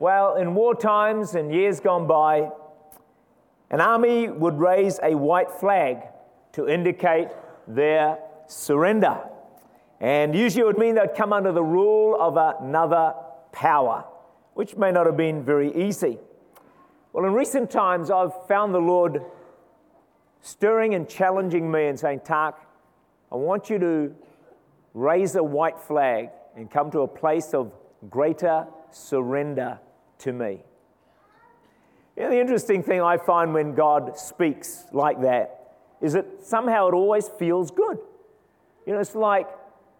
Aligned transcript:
Well, 0.00 0.36
in 0.36 0.54
war 0.54 0.76
times 0.76 1.34
and 1.34 1.52
years 1.52 1.80
gone 1.80 2.06
by, 2.06 2.50
an 3.68 3.80
army 3.80 4.28
would 4.28 4.56
raise 4.56 5.00
a 5.02 5.16
white 5.16 5.50
flag 5.50 6.02
to 6.52 6.68
indicate 6.68 7.30
their 7.66 8.18
surrender. 8.46 9.18
And 10.00 10.36
usually 10.36 10.62
it 10.62 10.66
would 10.66 10.78
mean 10.78 10.94
they'd 10.94 11.16
come 11.16 11.32
under 11.32 11.50
the 11.50 11.64
rule 11.64 12.16
of 12.20 12.36
another 12.36 13.14
power, 13.50 14.04
which 14.54 14.76
may 14.76 14.92
not 14.92 15.06
have 15.06 15.16
been 15.16 15.42
very 15.42 15.74
easy. 15.74 16.18
Well, 17.12 17.24
in 17.24 17.32
recent 17.32 17.68
times, 17.68 18.08
I've 18.08 18.46
found 18.46 18.72
the 18.72 18.78
Lord 18.78 19.24
stirring 20.40 20.94
and 20.94 21.08
challenging 21.08 21.68
me 21.68 21.86
and 21.86 21.98
saying, 21.98 22.20
Tak, 22.24 22.54
I 23.32 23.34
want 23.34 23.68
you 23.68 23.80
to 23.80 24.14
raise 24.94 25.34
a 25.34 25.42
white 25.42 25.80
flag 25.80 26.30
and 26.54 26.70
come 26.70 26.92
to 26.92 27.00
a 27.00 27.08
place 27.08 27.52
of 27.52 27.72
greater 28.08 28.64
surrender 28.92 29.80
to 30.18 30.32
me. 30.32 30.62
You 32.16 32.24
know, 32.24 32.30
the 32.30 32.40
interesting 32.40 32.82
thing 32.82 33.00
I 33.00 33.16
find 33.16 33.54
when 33.54 33.74
God 33.74 34.18
speaks 34.18 34.84
like 34.92 35.20
that 35.22 35.76
is 36.00 36.14
that 36.14 36.26
somehow 36.42 36.88
it 36.88 36.94
always 36.94 37.28
feels 37.28 37.70
good. 37.70 37.98
You 38.86 38.94
know, 38.94 39.00
it's 39.00 39.14
like 39.14 39.48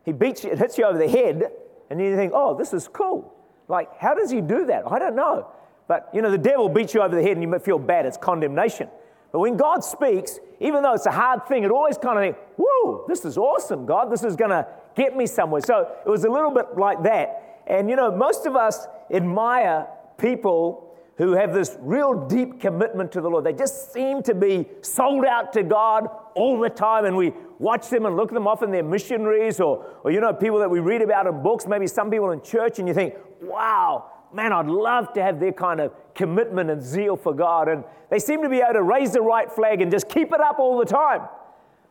he 0.04 0.12
beats 0.12 0.44
you, 0.44 0.50
it 0.50 0.58
hits 0.64 0.78
you 0.78 0.84
over 0.84 0.98
the 0.98 1.08
head, 1.08 1.50
and 1.90 2.00
then 2.00 2.06
you 2.06 2.16
think, 2.16 2.32
oh, 2.34 2.56
this 2.56 2.72
is 2.72 2.88
cool. 2.88 3.34
Like, 3.68 3.96
how 3.98 4.14
does 4.14 4.30
he 4.30 4.40
do 4.40 4.66
that? 4.66 4.90
I 4.90 4.98
don't 4.98 5.14
know. 5.16 5.48
But, 5.86 6.08
you 6.12 6.22
know, 6.22 6.30
the 6.30 6.38
devil 6.38 6.68
beats 6.68 6.94
you 6.94 7.02
over 7.02 7.14
the 7.14 7.22
head 7.22 7.36
and 7.36 7.42
you 7.42 7.58
feel 7.58 7.78
bad. 7.78 8.04
It's 8.06 8.16
condemnation. 8.16 8.88
But 9.32 9.40
when 9.40 9.56
God 9.56 9.84
speaks, 9.84 10.38
even 10.60 10.82
though 10.82 10.94
it's 10.94 11.06
a 11.06 11.10
hard 11.10 11.46
thing, 11.46 11.64
it 11.64 11.70
always 11.70 11.98
kind 11.98 12.18
of 12.18 12.24
think, 12.24 12.36
whoa, 12.58 13.04
this 13.08 13.24
is 13.24 13.36
awesome, 13.36 13.86
God. 13.86 14.10
This 14.10 14.24
is 14.24 14.36
going 14.36 14.50
to 14.50 14.66
get 14.96 15.16
me 15.16 15.26
somewhere. 15.26 15.60
So 15.60 15.90
it 16.04 16.08
was 16.08 16.24
a 16.24 16.30
little 16.30 16.50
bit 16.50 16.76
like 16.76 17.02
that. 17.04 17.62
And, 17.66 17.90
you 17.90 17.96
know, 17.96 18.10
most 18.10 18.46
of 18.46 18.56
us 18.56 18.86
admire 19.10 19.86
people 20.18 20.84
who 21.16 21.32
have 21.32 21.52
this 21.52 21.76
real 21.80 22.26
deep 22.28 22.60
commitment 22.60 23.10
to 23.10 23.20
the 23.20 23.28
Lord. 23.28 23.44
They 23.44 23.52
just 23.52 23.92
seem 23.92 24.22
to 24.22 24.34
be 24.34 24.66
sold 24.82 25.24
out 25.24 25.52
to 25.54 25.64
God 25.64 26.08
all 26.34 26.60
the 26.60 26.70
time, 26.70 27.06
and 27.06 27.16
we 27.16 27.32
watch 27.58 27.88
them 27.88 28.06
and 28.06 28.16
look 28.16 28.30
at 28.30 28.34
them 28.34 28.46
off 28.46 28.62
in 28.62 28.70
their 28.70 28.84
missionaries 28.84 29.58
or, 29.58 29.84
or 30.04 30.12
you 30.12 30.20
know, 30.20 30.32
people 30.32 30.60
that 30.60 30.70
we 30.70 30.78
read 30.78 31.02
about 31.02 31.26
in 31.26 31.42
books, 31.42 31.66
maybe 31.66 31.88
some 31.88 32.08
people 32.08 32.30
in 32.30 32.40
church, 32.40 32.78
and 32.78 32.86
you 32.86 32.94
think, 32.94 33.14
wow, 33.42 34.12
man, 34.32 34.52
I'd 34.52 34.66
love 34.66 35.12
to 35.14 35.22
have 35.22 35.40
their 35.40 35.52
kind 35.52 35.80
of 35.80 35.92
commitment 36.14 36.70
and 36.70 36.80
zeal 36.80 37.16
for 37.16 37.34
God. 37.34 37.68
And 37.68 37.82
they 38.10 38.20
seem 38.20 38.42
to 38.42 38.48
be 38.48 38.58
able 38.58 38.74
to 38.74 38.82
raise 38.82 39.12
the 39.12 39.20
right 39.20 39.50
flag 39.50 39.80
and 39.82 39.90
just 39.90 40.08
keep 40.08 40.32
it 40.32 40.40
up 40.40 40.60
all 40.60 40.78
the 40.78 40.84
time. 40.84 41.22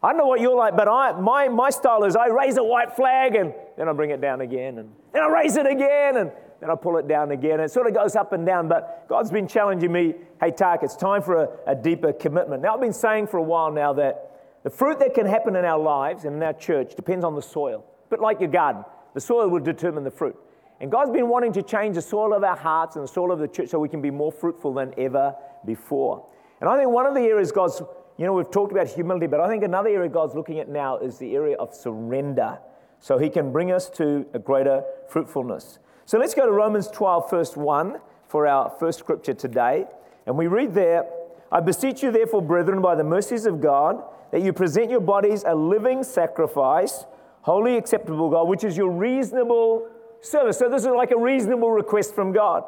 I 0.02 0.09
don't 0.09 0.19
know 0.19 0.28
what 0.28 0.39
you're 0.39 0.56
like, 0.56 0.78
but 0.78 0.88
I, 0.88 1.19
my, 1.19 1.50
my 1.50 1.69
style 1.69 2.03
is 2.06 2.16
I 2.16 2.28
raise 2.28 2.56
a 2.56 2.64
white 2.64 2.95
flag 2.95 3.36
and 3.36 3.53
then 3.78 3.89
I 3.89 3.94
bring 3.94 4.12
it 4.12 4.22
down 4.22 4.39
again, 4.39 4.78
and 4.78 4.89
then 5.12 5.23
I 5.23 5.28
raise 5.28 5.58
it 5.58 5.66
again, 5.66 6.17
and 6.17 6.31
then 6.59 6.69
I 6.69 6.75
pull 6.75 6.97
it 6.97 7.08
down 7.08 7.31
again. 7.31 7.53
And 7.53 7.61
it 7.61 7.72
sort 7.72 7.88
of 7.88 7.94
goes 7.94 8.16
up 8.16 8.33
and 8.33 8.45
down, 8.45 8.67
but 8.67 9.05
God's 9.08 9.31
been 9.31 9.47
challenging 9.47 9.91
me 9.91 10.16
hey, 10.41 10.52
Tak, 10.52 10.83
it's 10.83 10.95
time 10.95 11.22
for 11.22 11.44
a, 11.44 11.50
a 11.67 11.75
deeper 11.75 12.13
commitment. 12.13 12.61
Now, 12.61 12.75
I've 12.75 12.81
been 12.81 12.94
saying 12.94 13.27
for 13.27 13.38
a 13.38 13.44
while 13.44 13.72
now 13.72 13.94
that 13.94 14.61
the 14.63 14.69
fruit 14.69 15.00
that 15.00 15.13
can 15.13 15.25
happen 15.25 15.55
in 15.55 15.66
our 15.66 15.80
lives 15.80 16.25
and 16.25 16.35
in 16.35 16.44
our 16.44 16.53
church 16.53 16.95
depends 16.95 17.23
on 17.23 17.35
the 17.35 17.41
soil. 17.41 17.85
But 18.09 18.19
like 18.19 18.39
your 18.39 18.50
garden, 18.50 18.83
the 19.13 19.22
soil 19.22 19.47
will 19.50 19.59
determine 19.59 20.03
the 20.03 20.11
fruit. 20.11 20.35
And 20.80 20.91
God's 20.91 21.11
been 21.11 21.28
wanting 21.28 21.53
to 21.53 21.63
change 21.63 21.95
the 21.95 22.02
soil 22.02 22.33
of 22.33 22.44
our 22.44 22.55
hearts 22.55 22.95
and 22.95 23.03
the 23.03 23.08
soil 23.08 23.31
of 23.31 23.39
the 23.39 23.47
church 23.47 23.69
so 23.69 23.80
we 23.80 23.89
can 23.89 24.02
be 24.02 24.11
more 24.11 24.31
fruitful 24.31 24.73
than 24.73 24.94
ever 24.97 25.35
before. 25.66 26.25
And 26.61 26.69
I 26.69 26.78
think 26.78 26.91
one 26.91 27.05
of 27.05 27.16
the 27.16 27.22
areas 27.22 27.52
God's, 27.52 27.81
you 28.17 28.25
know, 28.25 28.33
we've 28.33 28.52
talked 28.52 28.72
about 28.72 28.88
humility, 28.88 29.28
but 29.28 29.39
I 29.39 29.47
think 29.47 29.63
another 29.63 29.89
area 29.89 30.09
God's 30.09 30.35
looking 30.35 30.59
at 30.59 30.69
now 30.69 30.97
is 30.97 31.17
the 31.17 31.35
area 31.35 31.55
of 31.58 31.73
surrender 31.73 32.59
so 33.00 33.17
he 33.17 33.30
can 33.30 33.52
bring 33.52 33.72
us 33.72 33.89
to 33.91 34.25
a 34.33 34.39
greater 34.39 34.83
fruitfulness. 35.09 35.80
So 36.08 36.17
let's 36.17 36.33
go 36.33 36.45
to 36.45 36.52
Romans 36.53 36.88
12, 36.88 37.30
first 37.30 37.58
1 37.58 38.00
for 38.30 38.47
our 38.47 38.73
first 38.80 38.97
scripture 38.97 39.33
today. 39.33 39.88
And 40.25 40.38
we 40.38 40.47
read 40.47 40.73
there 40.73 41.05
I 41.52 41.59
beseech 41.59 42.02
you, 42.02 42.11
therefore, 42.11 42.41
brethren, 42.41 42.81
by 42.81 42.95
the 42.95 43.03
mercies 43.03 43.45
of 43.45 43.59
God, 43.59 44.02
that 44.31 44.41
you 44.41 44.53
present 44.53 44.89
your 44.89 45.02
bodies 45.02 45.44
a 45.45 45.53
living 45.53 46.03
sacrifice, 46.03 47.06
wholly 47.41 47.75
acceptable 47.75 48.29
God, 48.29 48.47
which 48.47 48.63
is 48.63 48.78
your 48.78 48.90
reasonable 48.90 49.90
service. 50.22 50.59
So 50.59 50.69
this 50.69 50.84
is 50.84 50.88
like 50.88 51.12
a 51.12 51.18
reasonable 51.18 51.72
request 51.72 52.16
from 52.16 52.31
God. 52.31 52.63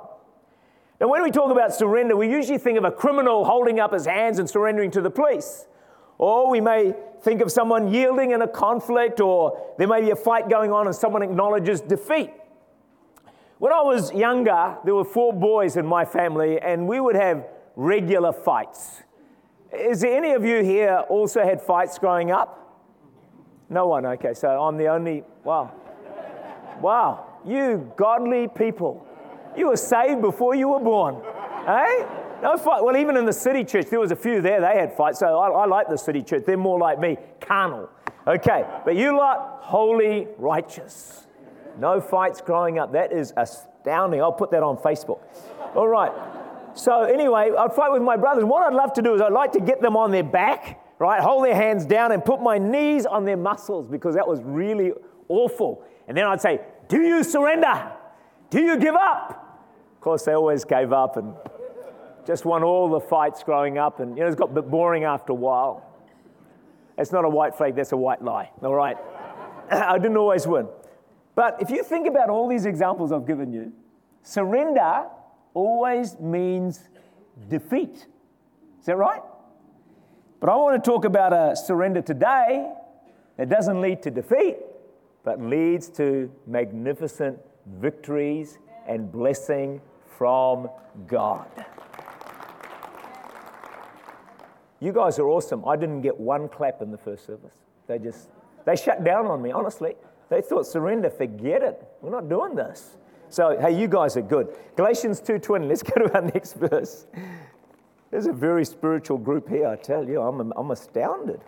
Now, 0.99 1.07
when 1.07 1.23
we 1.23 1.31
talk 1.31 1.49
about 1.49 1.73
surrender, 1.73 2.17
we 2.17 2.29
usually 2.29 2.57
think 2.57 2.77
of 2.77 2.83
a 2.83 2.91
criminal 2.91 3.45
holding 3.45 3.79
up 3.79 3.93
his 3.93 4.05
hands 4.05 4.39
and 4.39 4.49
surrendering 4.49 4.91
to 4.91 5.01
the 5.01 5.11
police. 5.11 5.65
Or 6.17 6.49
we 6.49 6.59
may 6.59 6.93
think 7.21 7.39
of 7.39 7.53
someone 7.53 7.87
yielding 7.87 8.31
in 8.31 8.41
a 8.41 8.49
conflict, 8.49 9.21
or 9.21 9.73
there 9.77 9.87
may 9.87 10.01
be 10.01 10.09
a 10.09 10.15
fight 10.17 10.49
going 10.49 10.73
on 10.73 10.87
and 10.87 10.95
someone 10.95 11.21
acknowledges 11.21 11.79
defeat. 11.79 12.31
When 13.59 13.73
I 13.73 13.81
was 13.81 14.13
younger, 14.13 14.77
there 14.85 14.95
were 14.95 15.03
four 15.03 15.33
boys 15.33 15.75
in 15.75 15.85
my 15.85 16.05
family, 16.05 16.59
and 16.61 16.87
we 16.87 17.01
would 17.01 17.15
have 17.15 17.45
regular 17.75 18.31
fights. 18.31 19.03
Is 19.73 19.99
there 19.99 20.15
any 20.15 20.31
of 20.31 20.45
you 20.45 20.63
here 20.63 21.03
also 21.09 21.43
had 21.43 21.61
fights 21.61 21.99
growing 21.99 22.31
up? 22.31 22.55
No 23.69 23.85
one, 23.87 24.05
okay, 24.05 24.33
so 24.33 24.47
I'm 24.47 24.77
the 24.77 24.87
only, 24.87 25.23
wow. 25.43 25.73
Wow, 26.79 27.25
you 27.45 27.91
godly 27.97 28.47
people. 28.47 29.05
You 29.57 29.67
were 29.67 29.77
saved 29.77 30.21
before 30.21 30.55
you 30.55 30.69
were 30.69 30.79
born, 30.79 31.17
eh? 31.67 32.05
No 32.41 32.55
fight. 32.55 32.81
Well, 32.81 32.95
even 32.95 33.17
in 33.17 33.25
the 33.25 33.33
city 33.33 33.65
church, 33.65 33.87
there 33.87 33.99
was 33.99 34.11
a 34.11 34.15
few 34.15 34.41
there, 34.41 34.61
they 34.61 34.79
had 34.79 34.95
fights. 34.95 35.19
So 35.19 35.37
I, 35.37 35.49
I 35.49 35.65
like 35.65 35.89
the 35.89 35.97
city 35.97 36.23
church. 36.23 36.45
They're 36.45 36.55
more 36.55 36.79
like 36.79 36.97
me, 36.97 37.17
carnal. 37.41 37.89
Okay, 38.25 38.63
but 38.85 38.95
you 38.95 39.17
lot, 39.17 39.59
holy, 39.61 40.29
righteous. 40.37 41.25
No 41.79 42.01
fights 42.01 42.41
growing 42.41 42.77
up. 42.77 42.91
That 42.91 43.13
is 43.13 43.33
astounding. 43.37 44.21
I'll 44.21 44.33
put 44.33 44.51
that 44.51 44.63
on 44.63 44.77
Facebook. 44.77 45.19
All 45.75 45.87
right. 45.87 46.11
So, 46.75 47.03
anyway, 47.03 47.51
I'd 47.57 47.73
fight 47.73 47.91
with 47.91 48.01
my 48.01 48.17
brothers. 48.17 48.43
What 48.43 48.67
I'd 48.67 48.75
love 48.75 48.93
to 48.93 49.01
do 49.01 49.15
is 49.15 49.21
I'd 49.21 49.31
like 49.31 49.53
to 49.53 49.59
get 49.59 49.81
them 49.81 49.97
on 49.97 50.11
their 50.11 50.23
back, 50.23 50.81
right? 50.99 51.21
Hold 51.21 51.45
their 51.45 51.55
hands 51.55 51.85
down 51.85 52.11
and 52.11 52.23
put 52.23 52.41
my 52.41 52.57
knees 52.57 53.05
on 53.05 53.25
their 53.25 53.37
muscles 53.37 53.87
because 53.87 54.15
that 54.15 54.27
was 54.27 54.41
really 54.41 54.91
awful. 55.29 55.83
And 56.07 56.17
then 56.17 56.25
I'd 56.25 56.41
say, 56.41 56.61
Do 56.89 57.01
you 57.01 57.23
surrender? 57.23 57.91
Do 58.49 58.61
you 58.61 58.77
give 58.77 58.95
up? 58.95 59.61
Of 59.95 60.01
course, 60.01 60.23
they 60.23 60.33
always 60.33 60.65
gave 60.65 60.91
up 60.91 61.17
and 61.17 61.33
just 62.25 62.45
won 62.45 62.63
all 62.63 62.89
the 62.89 62.99
fights 62.99 63.43
growing 63.43 63.77
up. 63.77 63.99
And, 63.99 64.17
you 64.17 64.23
know, 64.23 64.27
it's 64.27 64.35
got 64.35 64.51
a 64.51 64.53
bit 64.53 64.69
boring 64.69 65.03
after 65.03 65.33
a 65.33 65.35
while. 65.35 65.85
It's 66.97 67.11
not 67.11 67.25
a 67.25 67.29
white 67.29 67.55
flag, 67.55 67.75
that's 67.75 67.91
a 67.91 67.97
white 67.97 68.23
lie. 68.23 68.51
All 68.61 68.75
right. 68.75 68.97
I 69.71 69.97
didn't 69.97 70.17
always 70.17 70.45
win. 70.45 70.67
But 71.35 71.61
if 71.61 71.69
you 71.69 71.83
think 71.83 72.07
about 72.07 72.29
all 72.29 72.47
these 72.47 72.65
examples 72.65 73.11
I've 73.11 73.27
given 73.27 73.53
you, 73.53 73.71
surrender 74.23 75.05
always 75.53 76.19
means 76.19 76.89
defeat. 77.47 78.07
Is 78.79 78.85
that 78.85 78.97
right? 78.97 79.21
But 80.39 80.49
I 80.49 80.55
want 80.55 80.81
to 80.81 80.89
talk 80.89 81.05
about 81.05 81.33
a 81.33 81.55
surrender 81.55 82.01
today 82.01 82.71
that 83.37 83.49
doesn't 83.49 83.81
lead 83.81 84.01
to 84.03 84.11
defeat, 84.11 84.57
but 85.23 85.41
leads 85.41 85.89
to 85.91 86.31
magnificent 86.47 87.39
victories 87.79 88.57
and 88.87 89.11
blessing 89.11 89.81
from 90.17 90.69
God. 91.07 91.47
You 94.79 94.93
guys 94.93 95.19
are 95.19 95.27
awesome. 95.27 95.67
I 95.67 95.75
didn't 95.75 96.01
get 96.01 96.17
one 96.17 96.47
clap 96.47 96.81
in 96.81 96.91
the 96.91 96.97
first 96.97 97.25
service. 97.25 97.53
They 97.87 97.99
just, 97.99 98.29
they 98.65 98.75
shut 98.75 99.03
down 99.03 99.25
on 99.25 99.41
me, 99.41 99.51
honestly. 99.51 99.95
They 100.29 100.41
thought, 100.41 100.67
surrender, 100.67 101.09
forget 101.09 101.63
it. 101.63 101.83
We're 102.01 102.11
not 102.11 102.29
doing 102.29 102.55
this. 102.55 102.97
So, 103.29 103.59
hey, 103.59 103.79
you 103.79 103.87
guys 103.87 104.17
are 104.17 104.21
good. 104.21 104.55
Galatians 104.75 105.21
2.20, 105.21 105.67
let's 105.67 105.83
go 105.83 106.05
to 106.05 106.13
our 106.13 106.21
next 106.21 106.53
verse. 106.53 107.05
There's 108.11 108.25
a 108.25 108.33
very 108.33 108.65
spiritual 108.65 109.17
group 109.17 109.49
here, 109.49 109.67
I 109.67 109.75
tell 109.75 110.07
you. 110.07 110.21
I'm, 110.21 110.51
I'm 110.55 110.71
astounded. 110.71 111.41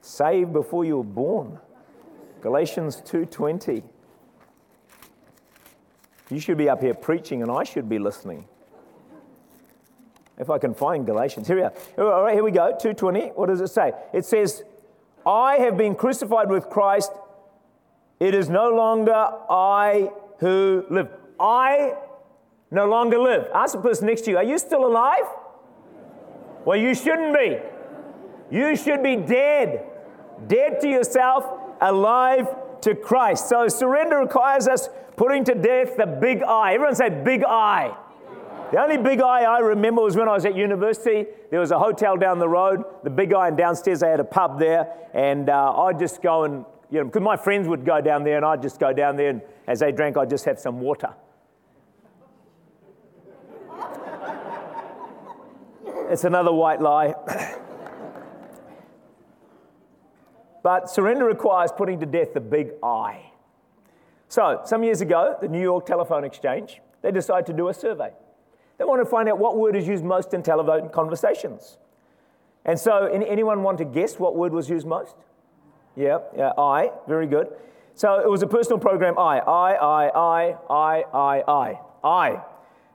Saved 0.00 0.52
before 0.52 0.84
you 0.84 0.98
were 0.98 1.04
born. 1.04 1.58
Galatians 2.40 3.02
2.20. 3.02 3.82
You 6.30 6.40
should 6.40 6.56
be 6.56 6.68
up 6.68 6.80
here 6.80 6.94
preaching 6.94 7.42
and 7.42 7.50
I 7.50 7.64
should 7.64 7.88
be 7.88 7.98
listening. 7.98 8.46
If 10.36 10.50
I 10.50 10.58
can 10.58 10.74
find 10.74 11.06
Galatians. 11.06 11.46
Here 11.46 11.56
we 11.56 11.62
are. 11.62 11.72
All 12.12 12.22
right, 12.22 12.34
here 12.34 12.42
we 12.42 12.50
go. 12.50 12.76
2.20. 12.80 13.34
What 13.36 13.46
does 13.46 13.60
it 13.60 13.68
say? 13.68 13.92
It 14.12 14.24
says, 14.24 14.64
I 15.24 15.56
have 15.56 15.76
been 15.76 15.94
crucified 15.94 16.50
with 16.50 16.68
Christ 16.68 17.12
it 18.24 18.34
is 18.34 18.48
no 18.48 18.70
longer 18.70 19.28
I 19.50 20.10
who 20.38 20.86
live. 20.88 21.08
I 21.38 21.92
no 22.70 22.86
longer 22.86 23.18
live. 23.18 23.48
Ask 23.54 23.74
the 23.74 23.82
person 23.82 24.06
next 24.06 24.22
to 24.22 24.30
you, 24.30 24.38
are 24.38 24.44
you 24.44 24.58
still 24.58 24.86
alive? 24.86 25.26
Well, 26.64 26.78
you 26.78 26.94
shouldn't 26.94 27.34
be. 27.34 27.58
You 28.50 28.76
should 28.76 29.02
be 29.02 29.16
dead. 29.16 29.84
Dead 30.46 30.80
to 30.80 30.88
yourself, 30.88 31.44
alive 31.82 32.48
to 32.80 32.94
Christ. 32.94 33.50
So 33.50 33.68
surrender 33.68 34.16
requires 34.16 34.68
us 34.68 34.88
putting 35.16 35.44
to 35.44 35.54
death 35.54 35.96
the 35.98 36.06
big 36.06 36.42
I. 36.42 36.74
Everyone 36.74 36.94
say 36.94 37.10
big 37.10 37.44
I. 37.44 37.94
The 38.72 38.80
only 38.80 38.96
big 38.96 39.20
I 39.20 39.42
I 39.42 39.58
remember 39.58 40.00
was 40.00 40.16
when 40.16 40.28
I 40.28 40.32
was 40.32 40.46
at 40.46 40.56
university. 40.56 41.26
There 41.50 41.60
was 41.60 41.70
a 41.70 41.78
hotel 41.78 42.16
down 42.16 42.38
the 42.38 42.48
road, 42.48 42.84
the 43.02 43.10
big 43.10 43.34
I, 43.34 43.48
and 43.48 43.56
downstairs 43.56 44.00
they 44.00 44.08
had 44.08 44.20
a 44.20 44.24
pub 44.24 44.58
there. 44.58 44.88
And 45.12 45.50
uh, 45.50 45.82
I'd 45.82 45.98
just 45.98 46.22
go 46.22 46.44
and 46.44 46.64
you 46.94 47.00
know, 47.00 47.06
because 47.06 47.22
my 47.22 47.36
friends 47.36 47.66
would 47.66 47.84
go 47.84 48.00
down 48.00 48.22
there 48.22 48.36
and 48.36 48.46
I'd 48.46 48.62
just 48.62 48.78
go 48.78 48.92
down 48.92 49.16
there 49.16 49.30
and 49.30 49.42
as 49.66 49.80
they 49.80 49.90
drank, 49.90 50.16
I'd 50.16 50.30
just 50.30 50.44
have 50.44 50.60
some 50.60 50.78
water. 50.78 51.12
it's 56.08 56.22
another 56.22 56.52
white 56.52 56.80
lie. 56.80 57.14
but 60.62 60.88
surrender 60.88 61.24
requires 61.24 61.72
putting 61.76 61.98
to 61.98 62.06
death 62.06 62.32
the 62.32 62.40
big 62.40 62.70
I. 62.80 63.32
So, 64.28 64.60
some 64.64 64.84
years 64.84 65.00
ago, 65.00 65.36
the 65.40 65.48
New 65.48 65.60
York 65.60 65.86
Telephone 65.86 66.22
Exchange, 66.22 66.80
they 67.02 67.10
decided 67.10 67.46
to 67.46 67.52
do 67.52 67.70
a 67.70 67.74
survey. 67.74 68.12
They 68.78 68.84
wanted 68.84 69.04
to 69.04 69.10
find 69.10 69.28
out 69.28 69.38
what 69.38 69.56
word 69.56 69.74
is 69.74 69.88
used 69.88 70.04
most 70.04 70.32
in 70.32 70.44
telephone 70.44 70.90
conversations. 70.90 71.76
And 72.64 72.78
so, 72.78 73.06
anyone 73.06 73.64
want 73.64 73.78
to 73.78 73.84
guess 73.84 74.20
what 74.20 74.36
word 74.36 74.52
was 74.52 74.70
used 74.70 74.86
most? 74.86 75.16
Yeah, 75.96 76.18
yeah, 76.36 76.52
I. 76.58 76.90
Very 77.06 77.26
good. 77.26 77.48
So 77.94 78.18
it 78.18 78.28
was 78.28 78.42
a 78.42 78.46
personal 78.46 78.78
program. 78.78 79.16
I, 79.18 79.38
I, 79.38 79.72
I, 79.72 80.08
I, 80.08 80.56
I, 80.68 81.04
I, 81.12 81.42
I, 81.46 81.80
I. 82.02 82.42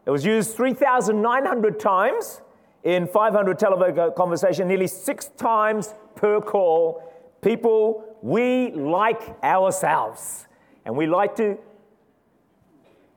It 0.05 0.11
was 0.11 0.25
used 0.25 0.55
3,900 0.55 1.79
times 1.79 2.41
in 2.83 3.07
500 3.07 3.59
telephone 3.59 4.13
conversation, 4.15 4.67
nearly 4.67 4.87
six 4.87 5.27
times 5.37 5.93
per 6.15 6.41
call. 6.41 7.03
People, 7.41 8.03
we 8.21 8.71
like 8.71 9.21
ourselves, 9.43 10.47
and 10.85 10.95
we 10.95 11.07
like 11.07 11.35
to 11.37 11.57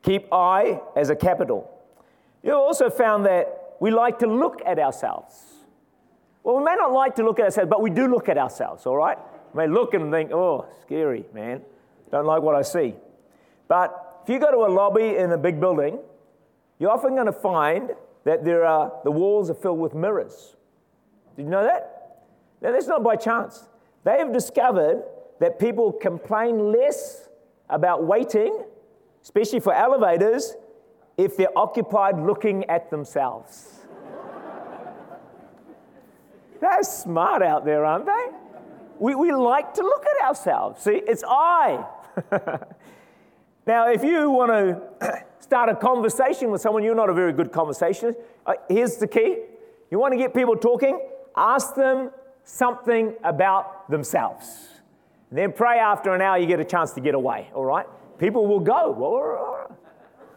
keep 0.02 0.32
I 0.32 0.81
as 0.96 1.11
a 1.11 1.17
capital. 1.17 1.69
You 2.43 2.55
also 2.55 2.90
found 2.90 3.26
that 3.26 3.76
we 3.81 3.90
like 3.90 4.19
to 4.20 4.26
look 4.26 4.61
at 4.64 4.78
ourselves. 4.78 5.40
Well, 6.44 6.56
we 6.58 6.64
may 6.64 6.75
not 6.75 6.93
like 6.93 7.17
to 7.17 7.25
look 7.25 7.38
at 7.38 7.46
ourselves, 7.46 7.70
but 7.70 7.81
we 7.81 7.90
do 7.90 8.08
look 8.08 8.28
at 8.28 8.38
ourselves, 8.38 8.87
all 8.87 8.96
right? 8.96 9.19
May 9.54 9.66
look 9.66 9.94
and 9.94 10.10
think, 10.10 10.32
oh, 10.32 10.66
scary, 10.82 11.25
man. 11.34 11.62
Don't 12.10 12.26
like 12.26 12.43
what 12.43 12.54
I 12.54 12.62
see. 12.62 12.94
But 13.69 14.20
if 14.22 14.28
you 14.28 14.38
go 14.38 14.50
to 14.50 14.66
a 14.66 14.72
lobby 14.72 15.16
in 15.16 15.32
a 15.32 15.38
big 15.38 15.60
building, 15.60 15.99
you're 16.78 16.90
often 16.90 17.14
going 17.14 17.26
to 17.26 17.32
find 17.32 17.93
that 18.25 18.44
there 18.44 18.64
are, 18.64 18.93
the 19.04 19.10
walls 19.10 19.50
are 19.50 19.54
filled 19.54 19.78
with 19.78 19.94
mirrors. 19.94 20.56
Did 21.37 21.44
you 21.44 21.49
know 21.49 21.64
that? 21.64 22.25
Now, 22.60 22.72
that's 22.72 22.87
not 22.87 23.02
by 23.02 23.16
chance. 23.16 23.69
They 24.04 24.19
have 24.19 24.32
discovered 24.32 25.02
that 25.40 25.58
people 25.58 25.93
complain 25.93 26.72
less 26.72 27.28
about 27.69 28.04
waiting, 28.04 28.64
especially 29.22 29.60
for 29.60 29.75
elevators, 29.75 30.54
if 31.16 31.37
they're 31.37 31.56
occupied 31.56 32.20
looking 32.20 32.69
at 32.70 32.90
themselves. 32.90 33.81
They're 36.60 36.82
smart 36.82 37.43
out 37.43 37.64
there, 37.64 37.84
aren't 37.84 38.06
they? 38.06 38.26
We, 38.98 39.14
we 39.14 39.32
like 39.32 39.74
to 39.74 39.82
look 39.82 40.04
at 40.06 40.26
ourselves. 40.26 40.82
See, 40.82 41.02
it's 41.06 41.24
I. 41.26 41.84
now, 43.66 43.88
if 43.90 44.02
you 44.04 44.30
want 44.30 44.50
to 45.00 45.24
start 45.40 45.68
a 45.68 45.74
conversation 45.74 46.50
with 46.50 46.60
someone, 46.60 46.82
you're 46.82 46.94
not 46.94 47.10
a 47.10 47.14
very 47.14 47.32
good 47.32 47.52
conversationist. 47.52 48.18
Uh, 48.46 48.54
here's 48.68 48.96
the 48.96 49.06
key 49.06 49.38
you 49.90 49.98
want 49.98 50.12
to 50.12 50.18
get 50.18 50.32
people 50.32 50.56
talking, 50.56 50.98
ask 51.36 51.74
them 51.74 52.10
something 52.44 53.14
about 53.22 53.90
themselves. 53.90 54.46
then 55.30 55.52
pray 55.52 55.78
after 55.78 56.14
an 56.14 56.22
hour 56.22 56.38
you 56.38 56.46
get 56.46 56.60
a 56.60 56.64
chance 56.64 56.92
to 56.92 57.00
get 57.00 57.14
away, 57.14 57.50
all 57.54 57.64
right? 57.64 57.86
People 58.18 58.46
will 58.46 58.60
go. 58.60 59.68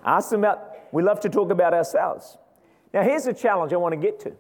Ask 0.04 0.30
them 0.30 0.42
about, 0.42 0.72
we 0.92 1.04
love 1.04 1.20
to 1.22 1.30
talk 1.30 1.52
about 1.52 1.74
ourselves. 1.74 2.38
Now, 2.94 3.04
here's 3.04 3.28
a 3.28 3.34
challenge 3.34 3.74
I 3.74 3.78
want 3.78 3.94
to 3.94 3.98
get 4.00 4.20
to. 4.22 4.34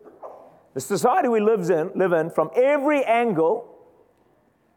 The 0.74 0.82
society 0.82 1.30
we 1.30 1.40
live 1.40 1.70
in, 1.70 1.92
live 1.96 2.12
in, 2.12 2.30
from 2.30 2.50
every 2.56 3.04
angle, 3.04 3.75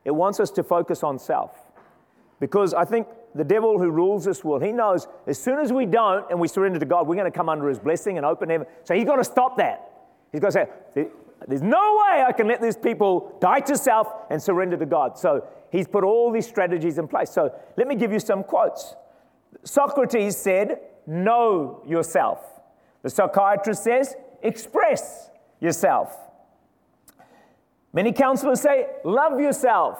it 0.09 0.15
wants 0.15 0.41
us 0.41 0.51
to 0.53 0.63
focus 0.63 1.03
on 1.03 1.19
self. 1.19 1.51
Because 2.41 2.73
I 2.73 2.87
think 2.87 3.09
the 3.35 3.45
devil 3.45 3.79
who 3.79 3.91
rules 3.91 4.25
this 4.25 4.43
world, 4.43 4.63
he 4.63 4.73
knows 4.73 5.07
as 5.27 5.39
soon 5.39 5.59
as 5.59 5.71
we 5.71 5.85
don't 5.85 6.25
and 6.31 6.41
we 6.41 6.49
surrender 6.49 6.79
to 6.79 6.87
God, 6.87 7.07
we're 7.07 7.15
going 7.15 7.31
to 7.31 7.37
come 7.37 7.51
under 7.51 7.69
his 7.69 7.79
blessing 7.79 8.17
and 8.17 8.25
open 8.25 8.49
heaven. 8.49 8.67
So 8.85 8.95
he's 8.95 9.05
got 9.05 9.17
to 9.17 9.25
stop 9.25 9.59
that. 9.59 9.87
He's 10.33 10.41
got 10.41 10.53
to 10.53 10.67
say, 10.95 11.09
there's 11.47 11.61
no 11.61 12.01
way 12.01 12.25
I 12.27 12.33
can 12.33 12.49
let 12.49 12.63
these 12.63 12.77
people 12.77 13.37
die 13.39 13.61
to 13.61 13.77
self 13.77 14.09
and 14.31 14.43
surrender 14.43 14.79
to 14.79 14.87
God. 14.87 15.19
So 15.19 15.47
he's 15.71 15.87
put 15.87 16.05
all 16.05 16.33
these 16.33 16.47
strategies 16.47 16.97
in 16.97 17.07
place. 17.07 17.31
So 17.31 17.53
let 17.77 17.87
me 17.87 17.95
give 17.95 18.11
you 18.11 18.19
some 18.19 18.43
quotes. 18.43 18.97
Socrates 19.63 20.39
said, 20.39 20.81
Know 21.07 21.83
yourself. 21.87 22.41
The 23.03 23.11
psychiatrist 23.11 23.85
says, 23.85 24.15
Express 24.43 25.31
yourself. 25.61 26.17
Many 27.93 28.13
counselors 28.13 28.61
say, 28.61 28.87
Love 29.05 29.41
yourself. 29.41 29.99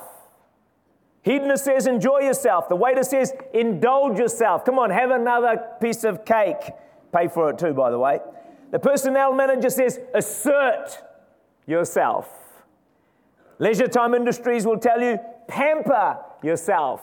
Hedonist 1.23 1.65
says, 1.65 1.87
enjoy 1.87 2.21
yourself. 2.21 2.69
The 2.71 2.77
waiter 2.77 3.03
says, 3.03 3.35
indulge 3.53 4.19
yourself. 4.19 4.65
Come 4.65 4.79
on, 4.79 4.89
have 4.89 5.11
another 5.11 5.63
piece 5.79 6.05
of 6.05 6.25
cake. 6.25 6.73
Pay 7.13 7.29
for 7.29 7.51
it 7.51 7.59
too, 7.59 7.75
by 7.75 7.91
the 7.91 7.99
way. 7.99 8.21
The 8.71 8.79
personnel 8.79 9.35
manager 9.35 9.69
says, 9.69 10.01
assert 10.15 11.03
yourself. 11.67 12.29
Leisure 13.59 13.89
time 13.89 14.15
industries 14.15 14.65
will 14.65 14.79
tell 14.79 15.03
you, 15.03 15.19
pamper 15.49 16.19
yourself. 16.43 17.03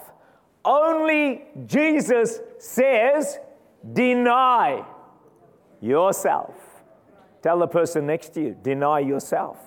Only 0.63 1.43
Jesus 1.65 2.39
says, 2.57 3.37
deny 3.93 4.83
yourself. 5.81 6.55
Tell 7.43 7.59
the 7.59 7.67
person 7.67 8.07
next 8.07 8.29
to 8.35 8.41
you, 8.41 8.57
deny 8.63 8.99
yourself. 8.99 9.57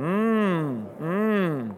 Mmm, 0.00 0.86
mmm. 0.98 1.74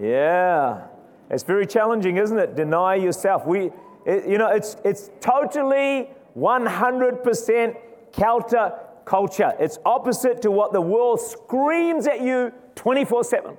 Yeah. 0.00 0.86
It's 1.30 1.42
very 1.42 1.66
challenging, 1.66 2.16
isn't 2.16 2.38
it? 2.38 2.54
Deny 2.54 2.94
yourself. 2.94 3.44
We, 3.44 3.70
it, 4.06 4.28
you 4.28 4.38
know, 4.38 4.48
it's, 4.48 4.76
it's 4.84 5.10
totally 5.20 6.10
100% 6.36 7.76
counter 8.12 8.72
culture. 9.04 9.52
It's 9.58 9.78
opposite 9.84 10.42
to 10.42 10.50
what 10.50 10.72
the 10.72 10.80
world 10.80 11.20
screams 11.20 12.06
at 12.06 12.20
you 12.20 12.52
24 12.76 13.24
7. 13.24 13.56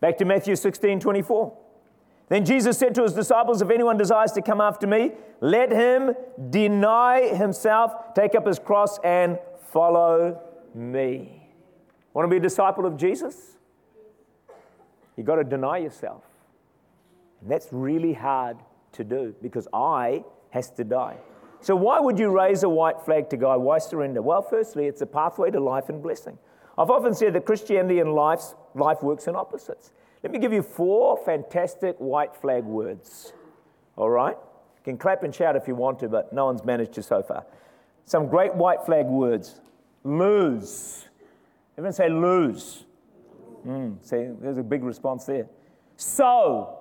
Back 0.00 0.18
to 0.18 0.24
Matthew 0.24 0.54
16 0.54 1.00
24. 1.00 1.56
Then 2.28 2.44
Jesus 2.44 2.78
said 2.78 2.94
to 2.96 3.02
his 3.02 3.12
disciples, 3.12 3.62
If 3.62 3.70
anyone 3.70 3.96
desires 3.96 4.32
to 4.32 4.42
come 4.42 4.60
after 4.60 4.86
me, 4.86 5.12
let 5.40 5.72
him 5.72 6.14
deny 6.50 7.28
himself, 7.28 8.14
take 8.14 8.34
up 8.34 8.46
his 8.46 8.58
cross, 8.58 8.98
and 9.04 9.38
follow 9.70 10.40
me. 10.74 11.35
Want 12.16 12.24
to 12.24 12.30
be 12.30 12.38
a 12.38 12.40
disciple 12.40 12.86
of 12.86 12.96
Jesus? 12.96 13.58
You've 15.18 15.26
got 15.26 15.34
to 15.34 15.44
deny 15.44 15.76
yourself. 15.76 16.24
And 17.42 17.50
that's 17.50 17.68
really 17.70 18.14
hard 18.14 18.56
to 18.92 19.04
do 19.04 19.34
because 19.42 19.68
I 19.74 20.24
has 20.48 20.70
to 20.70 20.84
die. 20.84 21.18
So, 21.60 21.76
why 21.76 22.00
would 22.00 22.18
you 22.18 22.30
raise 22.30 22.62
a 22.62 22.70
white 22.70 23.02
flag 23.02 23.28
to 23.28 23.36
God? 23.36 23.60
Why 23.60 23.76
surrender? 23.76 24.22
Well, 24.22 24.40
firstly, 24.40 24.86
it's 24.86 25.02
a 25.02 25.06
pathway 25.06 25.50
to 25.50 25.60
life 25.60 25.90
and 25.90 26.02
blessing. 26.02 26.38
I've 26.78 26.88
often 26.88 27.12
said 27.12 27.34
that 27.34 27.44
Christianity 27.44 28.00
and 28.00 28.14
life's, 28.14 28.54
life 28.74 29.02
works 29.02 29.26
in 29.26 29.36
opposites. 29.36 29.92
Let 30.22 30.32
me 30.32 30.38
give 30.38 30.54
you 30.54 30.62
four 30.62 31.18
fantastic 31.22 31.96
white 31.98 32.34
flag 32.34 32.64
words. 32.64 33.34
All 33.96 34.08
right? 34.08 34.38
You 34.38 34.84
can 34.84 34.96
clap 34.96 35.22
and 35.22 35.34
shout 35.34 35.54
if 35.54 35.68
you 35.68 35.74
want 35.74 35.98
to, 35.98 36.08
but 36.08 36.32
no 36.32 36.46
one's 36.46 36.64
managed 36.64 36.94
to 36.94 37.02
so 37.02 37.22
far. 37.22 37.44
Some 38.06 38.26
great 38.28 38.54
white 38.54 38.86
flag 38.86 39.04
words 39.04 39.60
lose. 40.02 41.04
Everyone 41.76 41.92
say 41.92 42.08
lose. 42.08 42.84
Mm, 43.66 43.96
see, 44.02 44.28
there's 44.40 44.58
a 44.58 44.62
big 44.62 44.82
response 44.82 45.24
there. 45.24 45.46
Sow. 45.96 46.78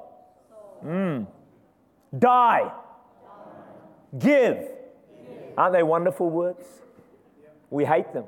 Mm. 0.85 1.27
Die. 2.17 2.71
Give. 4.17 4.57
Aren't 5.57 5.73
they 5.73 5.83
wonderful 5.83 6.29
words? 6.29 6.65
We 7.69 7.85
hate 7.85 8.13
them. 8.13 8.25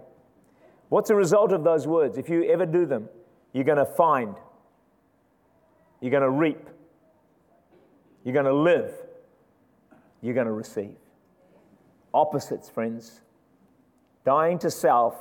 What's 0.89 1.09
the 1.09 1.15
result 1.15 1.51
of 1.51 1.63
those 1.63 1.85
words? 1.85 2.17
If 2.17 2.29
you 2.29 2.43
ever 2.45 2.65
do 2.65 2.85
them, 2.85 3.09
you're 3.53 3.65
going 3.65 3.77
to 3.77 3.85
find, 3.85 4.35
you're 6.01 6.11
going 6.11 6.23
to 6.23 6.29
reap, 6.29 6.69
you're 8.23 8.33
going 8.33 8.45
to 8.45 8.53
live, 8.53 8.93
you're 10.21 10.33
going 10.33 10.47
to 10.47 10.53
receive. 10.53 10.95
Opposites, 12.13 12.69
friends. 12.69 13.21
Dying 14.25 14.59
to 14.59 14.71
self 14.71 15.15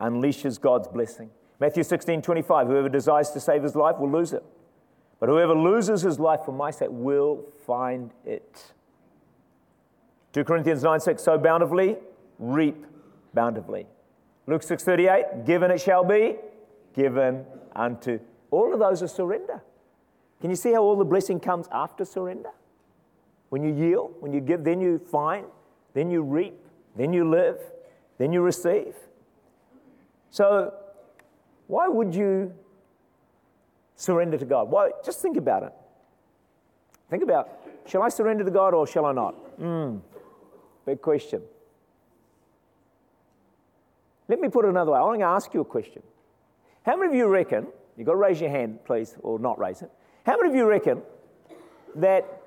unleashes 0.00 0.60
God's 0.60 0.88
blessing. 0.88 1.30
Matthew 1.58 1.82
16, 1.82 2.22
25. 2.22 2.66
Whoever 2.66 2.88
desires 2.88 3.30
to 3.30 3.40
save 3.40 3.62
his 3.62 3.74
life 3.74 3.98
will 3.98 4.10
lose 4.10 4.32
it. 4.32 4.44
But 5.18 5.28
whoever 5.28 5.54
loses 5.54 6.02
his 6.02 6.20
life 6.20 6.40
for 6.44 6.52
my 6.52 6.70
sake 6.70 6.90
will 6.90 7.44
find 7.66 8.12
it. 8.24 8.72
2 10.32 10.44
Corinthians 10.44 10.82
9, 10.82 11.00
6. 11.00 11.22
So 11.22 11.38
bountifully, 11.38 11.96
reap 12.38 12.84
bountifully. 13.32 13.86
Luke 14.46 14.62
6, 14.62 14.84
38. 14.84 15.46
Given 15.46 15.70
it 15.70 15.80
shall 15.80 16.04
be, 16.04 16.36
given 16.94 17.46
unto. 17.74 18.18
All 18.50 18.72
of 18.72 18.78
those 18.78 19.02
are 19.02 19.08
surrender. 19.08 19.62
Can 20.40 20.50
you 20.50 20.56
see 20.56 20.72
how 20.72 20.82
all 20.82 20.96
the 20.96 21.04
blessing 21.04 21.40
comes 21.40 21.66
after 21.72 22.04
surrender? 22.04 22.50
When 23.48 23.62
you 23.62 23.74
yield, 23.74 24.14
when 24.20 24.32
you 24.32 24.40
give, 24.40 24.64
then 24.64 24.80
you 24.80 24.98
find, 24.98 25.46
then 25.94 26.10
you 26.10 26.22
reap, 26.22 26.58
then 26.96 27.12
you 27.12 27.28
live, 27.28 27.58
then 28.18 28.32
you 28.32 28.42
receive. 28.42 28.94
So 30.30 30.72
why 31.66 31.88
would 31.88 32.14
you 32.14 32.52
surrender 33.96 34.38
to 34.38 34.44
God? 34.44 34.70
Why? 34.70 34.90
Just 35.04 35.20
think 35.20 35.36
about 35.36 35.62
it. 35.62 35.72
Think 37.10 37.22
about, 37.22 37.48
shall 37.86 38.02
I 38.02 38.08
surrender 38.08 38.44
to 38.44 38.50
God 38.50 38.74
or 38.74 38.86
shall 38.86 39.04
I 39.06 39.12
not? 39.12 39.58
Mm, 39.58 40.00
big 40.84 41.00
question. 41.00 41.42
Let 44.28 44.40
me 44.40 44.48
put 44.48 44.64
it 44.64 44.68
another 44.68 44.92
way. 44.92 44.98
I 44.98 45.02
want 45.02 45.20
to 45.20 45.24
ask 45.24 45.54
you 45.54 45.60
a 45.60 45.64
question. 45.64 46.02
How 46.84 46.96
many 46.96 47.10
of 47.10 47.14
you 47.14 47.26
reckon, 47.28 47.66
you've 47.96 48.06
got 48.06 48.12
to 48.12 48.18
raise 48.18 48.40
your 48.40 48.50
hand, 48.50 48.84
please, 48.84 49.16
or 49.22 49.38
not 49.38 49.58
raise 49.58 49.82
it. 49.82 49.90
How 50.24 50.36
many 50.36 50.50
of 50.50 50.54
you 50.56 50.66
reckon 50.66 51.02
that 51.94 52.42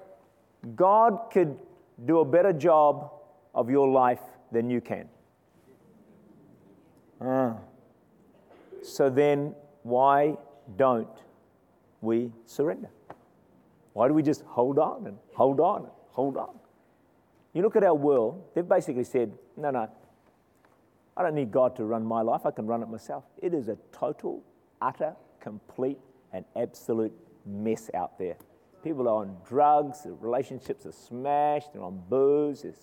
God 0.75 1.31
could 1.31 1.57
do 2.05 2.19
a 2.19 2.25
better 2.25 2.51
job 2.51 3.11
of 3.55 3.69
your 3.69 3.87
life 3.87 4.19
than 4.51 4.69
you 4.69 4.81
can? 4.81 5.07
Ah. 7.21 7.55
So 8.83 9.09
then, 9.09 9.55
why 9.83 10.37
don't 10.75 11.09
we 12.01 12.31
surrender? 12.45 12.89
Why 13.93 14.07
do 14.07 14.13
we 14.13 14.23
just 14.23 14.43
hold 14.43 14.79
on 14.79 15.07
and 15.07 15.17
hold 15.33 15.59
on 15.59 15.83
and 15.83 15.91
hold 16.09 16.37
on? 16.37 16.59
You 17.53 17.63
look 17.63 17.75
at 17.75 17.83
our 17.83 17.95
world, 17.95 18.43
they've 18.53 18.67
basically 18.67 19.03
said, 19.03 19.33
no, 19.57 19.71
no, 19.71 19.89
I 21.17 21.23
don't 21.23 21.35
need 21.35 21.51
God 21.51 21.75
to 21.77 21.83
run 21.83 22.05
my 22.05 22.21
life, 22.21 22.45
I 22.45 22.51
can 22.51 22.67
run 22.67 22.81
it 22.81 22.89
myself. 22.89 23.25
It 23.41 23.53
is 23.53 23.67
a 23.67 23.77
total, 23.91 24.43
utter, 24.81 25.15
complete, 25.41 25.97
and 26.31 26.45
absolute 26.55 27.11
mess 27.45 27.89
out 27.93 28.17
there. 28.17 28.35
People 28.83 29.09
are 29.09 29.21
on 29.21 29.35
drugs, 29.45 30.03
their 30.03 30.13
relationships 30.13 30.85
are 30.85 30.93
smashed, 30.93 31.73
they're 31.73 31.83
on 31.83 32.01
booze, 32.07 32.61
they're 32.61 32.73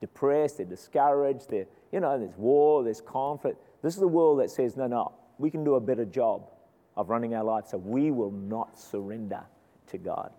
depressed, 0.00 0.56
they're 0.56 0.66
discouraged, 0.66 1.50
they're, 1.50 1.66
you 1.92 2.00
know, 2.00 2.18
there's 2.18 2.36
war, 2.36 2.82
there's 2.82 3.00
conflict. 3.00 3.58
This 3.82 3.96
is 3.96 4.02
a 4.02 4.08
world 4.08 4.40
that 4.40 4.50
says, 4.50 4.76
no, 4.76 4.86
no, 4.86 5.12
we 5.38 5.50
can 5.50 5.64
do 5.64 5.74
a 5.74 5.80
better 5.80 6.04
job 6.04 6.50
of 6.96 7.10
running 7.10 7.34
our 7.34 7.44
life, 7.44 7.66
so 7.66 7.78
we 7.78 8.10
will 8.10 8.30
not 8.30 8.78
surrender 8.78 9.42
to 9.88 9.98
God. 9.98 10.32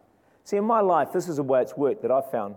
See, 0.44 0.58
in 0.58 0.64
my 0.64 0.82
life, 0.82 1.12
this 1.12 1.28
is 1.28 1.38
the 1.38 1.44
way 1.44 1.62
it's 1.62 1.76
worked 1.76 2.02
that 2.04 2.12
I've 2.12 2.30
found. 2.30 2.56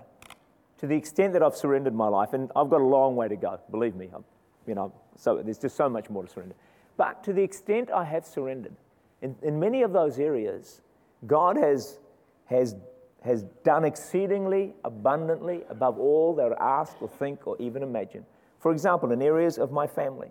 To 0.78 0.86
the 0.86 0.94
extent 0.94 1.32
that 1.32 1.42
I've 1.42 1.56
surrendered 1.56 1.94
my 1.94 2.08
life, 2.08 2.32
and 2.32 2.50
I've 2.54 2.70
got 2.70 2.80
a 2.80 2.84
long 2.84 3.16
way 3.16 3.28
to 3.28 3.36
go, 3.36 3.58
believe 3.70 3.96
me, 3.96 4.10
I'm, 4.14 4.24
you 4.66 4.74
know, 4.74 4.92
so 5.16 5.42
there's 5.42 5.58
just 5.58 5.76
so 5.76 5.88
much 5.88 6.08
more 6.10 6.24
to 6.24 6.30
surrender. 6.30 6.54
But 6.96 7.24
to 7.24 7.32
the 7.32 7.42
extent 7.42 7.90
I 7.90 8.04
have 8.04 8.24
surrendered, 8.24 8.76
in, 9.22 9.34
in 9.42 9.58
many 9.58 9.82
of 9.82 9.92
those 9.92 10.18
areas, 10.18 10.82
God 11.26 11.56
has, 11.56 11.98
has, 12.46 12.76
has 13.24 13.42
done 13.64 13.84
exceedingly 13.84 14.74
abundantly 14.84 15.62
above 15.68 15.98
all 15.98 16.34
that 16.36 16.52
I 16.60 16.80
ask 16.80 17.00
or 17.02 17.08
think 17.08 17.46
or 17.46 17.56
even 17.58 17.82
imagine. 17.82 18.24
For 18.60 18.70
example, 18.70 19.10
in 19.12 19.22
areas 19.22 19.58
of 19.58 19.72
my 19.72 19.86
family, 19.86 20.28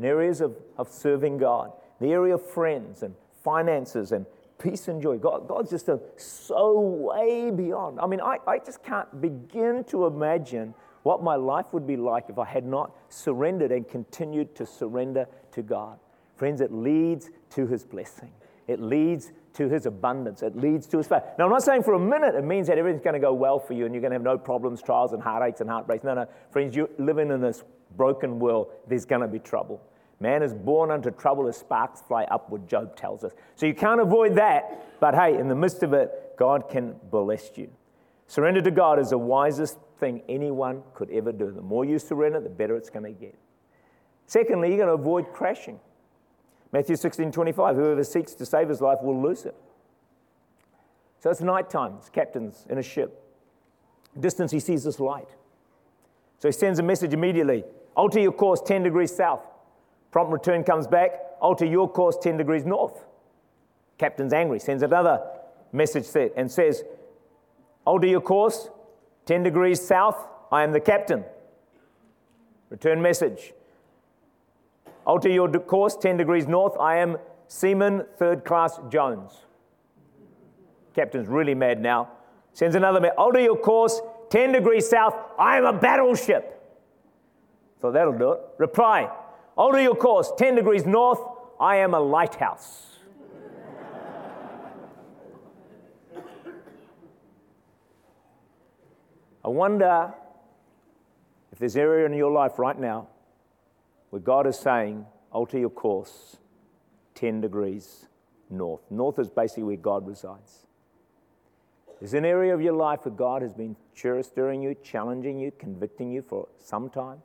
in 0.00 0.06
areas 0.06 0.40
of, 0.40 0.56
of 0.78 0.88
serving 0.88 1.36
God, 1.36 1.72
the 2.00 2.10
area 2.10 2.34
of 2.34 2.50
friends 2.50 3.02
and 3.02 3.14
finances 3.44 4.12
and 4.12 4.24
peace 4.58 4.88
and 4.88 5.02
joy. 5.02 5.18
God, 5.18 5.46
God's 5.46 5.68
just 5.68 5.90
so 6.16 6.80
way 6.80 7.50
beyond. 7.50 8.00
I 8.00 8.06
mean, 8.06 8.22
I, 8.22 8.38
I 8.46 8.60
just 8.60 8.82
can't 8.82 9.20
begin 9.20 9.84
to 9.84 10.06
imagine 10.06 10.72
what 11.02 11.22
my 11.22 11.36
life 11.36 11.66
would 11.72 11.86
be 11.86 11.98
like 11.98 12.30
if 12.30 12.38
I 12.38 12.46
had 12.46 12.64
not 12.64 12.96
surrendered 13.10 13.72
and 13.72 13.86
continued 13.86 14.54
to 14.54 14.64
surrender 14.64 15.26
to 15.52 15.60
God. 15.60 15.98
Friends, 16.34 16.62
it 16.62 16.72
leads 16.72 17.28
to 17.50 17.66
His 17.66 17.84
blessing, 17.84 18.32
it 18.68 18.80
leads 18.80 19.32
to 19.54 19.68
His 19.68 19.86
abundance, 19.86 20.42
it 20.42 20.56
leads 20.56 20.86
to 20.88 20.98
His 20.98 21.06
faith. 21.06 21.22
Now, 21.38 21.44
I'm 21.44 21.50
not 21.50 21.62
saying 21.62 21.82
for 21.82 21.94
a 21.94 21.98
minute 21.98 22.34
it 22.34 22.44
means 22.44 22.66
that 22.68 22.78
everything's 22.78 23.02
going 23.02 23.14
to 23.14 23.20
go 23.20 23.32
well 23.32 23.58
for 23.58 23.74
you 23.74 23.84
and 23.84 23.94
you're 23.94 24.00
going 24.00 24.12
to 24.12 24.16
have 24.16 24.22
no 24.22 24.38
problems, 24.38 24.82
trials, 24.82 25.12
and 25.12 25.22
heartaches 25.22 25.60
and 25.60 25.70
heartbreaks. 25.70 26.04
No, 26.04 26.14
no. 26.14 26.26
Friends, 26.50 26.74
you're 26.76 26.90
living 26.98 27.30
in 27.30 27.40
this 27.40 27.62
broken 27.96 28.38
world, 28.38 28.72
there's 28.88 29.04
going 29.04 29.22
to 29.22 29.28
be 29.28 29.38
trouble. 29.38 29.80
Man 30.20 30.42
is 30.42 30.52
born 30.52 30.90
unto 30.90 31.10
trouble 31.10 31.48
as 31.48 31.56
sparks 31.56 32.02
fly 32.02 32.24
upward, 32.24 32.68
Job 32.68 32.94
tells 32.94 33.24
us. 33.24 33.32
So 33.56 33.64
you 33.66 33.74
can't 33.74 34.00
avoid 34.00 34.34
that, 34.34 35.00
but 35.00 35.14
hey, 35.14 35.38
in 35.38 35.48
the 35.48 35.54
midst 35.54 35.82
of 35.82 35.94
it, 35.94 36.34
God 36.38 36.68
can 36.68 36.94
bless 37.10 37.56
you. 37.56 37.70
Surrender 38.26 38.60
to 38.60 38.70
God 38.70 38.98
is 38.98 39.10
the 39.10 39.18
wisest 39.18 39.78
thing 39.98 40.22
anyone 40.28 40.82
could 40.94 41.10
ever 41.10 41.32
do. 41.32 41.50
The 41.50 41.62
more 41.62 41.84
you 41.84 41.98
surrender, 41.98 42.38
the 42.40 42.50
better 42.50 42.76
it's 42.76 42.90
going 42.90 43.04
to 43.04 43.18
get. 43.18 43.34
Secondly, 44.26 44.68
you're 44.68 44.76
going 44.76 44.88
to 44.88 44.94
avoid 44.94 45.32
crashing. 45.32 45.80
Matthew 46.72 46.96
16 46.96 47.32
25, 47.32 47.76
whoever 47.76 48.04
seeks 48.04 48.34
to 48.34 48.46
save 48.46 48.68
his 48.68 48.80
life 48.80 48.98
will 49.02 49.20
lose 49.20 49.44
it. 49.44 49.54
So 51.20 51.30
it's 51.30 51.40
nighttime, 51.40 51.94
it's 51.98 52.08
captain's 52.08 52.66
in 52.70 52.78
a 52.78 52.82
ship. 52.82 53.22
Distance, 54.18 54.50
he 54.52 54.60
sees 54.60 54.84
this 54.84 54.98
light. 54.98 55.28
So 56.38 56.48
he 56.48 56.52
sends 56.52 56.78
a 56.78 56.82
message 56.82 57.12
immediately 57.12 57.64
alter 57.96 58.20
your 58.20 58.32
course 58.32 58.62
10 58.62 58.82
degrees 58.82 59.14
south. 59.14 59.46
Prompt 60.10 60.32
return 60.32 60.64
comes 60.64 60.86
back, 60.86 61.10
alter 61.40 61.64
your 61.64 61.88
course 61.88 62.16
10 62.22 62.36
degrees 62.36 62.64
north. 62.64 63.04
Captain's 63.98 64.32
angry, 64.32 64.58
sends 64.58 64.82
another 64.82 65.20
message 65.72 66.04
set 66.04 66.32
and 66.36 66.50
says, 66.50 66.82
alter 67.84 68.06
your 68.06 68.20
course 68.20 68.70
10 69.26 69.42
degrees 69.42 69.80
south, 69.86 70.16
I 70.50 70.62
am 70.62 70.72
the 70.72 70.80
captain. 70.80 71.24
Return 72.70 73.02
message. 73.02 73.52
Alter 75.10 75.28
your 75.28 75.48
course 75.48 75.96
10 75.96 76.18
degrees 76.18 76.46
north, 76.46 76.76
I 76.78 76.98
am 76.98 77.16
Seaman 77.48 78.04
Third 78.16 78.44
Class 78.44 78.78
Jones. 78.90 79.32
Captain's 80.94 81.26
really 81.26 81.52
mad 81.52 81.82
now. 81.82 82.10
Sends 82.52 82.76
another 82.76 83.00
message. 83.00 83.16
Alter 83.18 83.40
your 83.40 83.56
course 83.56 84.00
10 84.30 84.52
degrees 84.52 84.88
south, 84.88 85.16
I 85.36 85.56
am 85.56 85.64
a 85.64 85.72
battleship. 85.72 86.62
So 87.80 87.90
that'll 87.90 88.16
do 88.16 88.30
it. 88.30 88.40
Reply. 88.58 89.10
Alter 89.56 89.82
your 89.82 89.96
course 89.96 90.30
10 90.38 90.54
degrees 90.54 90.86
north, 90.86 91.18
I 91.58 91.78
am 91.78 91.92
a 91.92 92.00
lighthouse. 92.00 92.98
I 99.44 99.48
wonder 99.48 100.14
if 101.50 101.58
there's 101.58 101.76
area 101.76 102.06
in 102.06 102.12
your 102.12 102.30
life 102.30 102.60
right 102.60 102.78
now 102.78 103.08
where 104.10 104.20
God 104.20 104.46
is 104.46 104.58
saying, 104.58 105.06
alter 105.32 105.58
your 105.58 105.70
course 105.70 106.36
10 107.14 107.40
degrees 107.40 108.06
north. 108.48 108.80
North 108.90 109.18
is 109.18 109.28
basically 109.28 109.62
where 109.62 109.76
God 109.76 110.06
resides. 110.06 110.66
There's 112.00 112.14
an 112.14 112.24
area 112.24 112.54
of 112.54 112.62
your 112.62 112.72
life 112.72 113.00
where 113.04 113.14
God 113.14 113.42
has 113.42 113.52
been 113.52 113.76
stirring 113.94 114.62
you, 114.62 114.74
challenging 114.82 115.38
you, 115.38 115.52
convicting 115.58 116.10
you 116.10 116.22
for 116.22 116.48
some 116.58 116.88
time, 116.88 117.18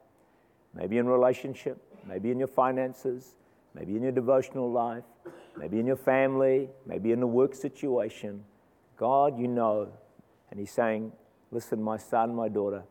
maybe 0.73 0.97
in 0.97 1.07
relationship, 1.07 1.81
maybe 2.05 2.29
in 2.29 2.39
your 2.39 2.49
finances, 2.49 3.35
maybe 3.73 3.95
in 3.95 4.03
your 4.03 4.11
devotional 4.11 4.69
life, 4.69 5.05
maybe 5.57 5.79
in 5.79 5.87
your 5.87 5.95
family, 5.95 6.69
maybe 6.85 7.13
in 7.13 7.21
a 7.21 7.27
work 7.27 7.55
situation. 7.55 8.43
God, 8.97 9.39
you 9.39 9.47
know. 9.47 9.87
And 10.51 10.59
He's 10.59 10.71
saying, 10.71 11.13
Listen, 11.51 11.81
my 11.81 11.95
son, 11.95 12.35
my 12.35 12.49
daughter, 12.49 12.83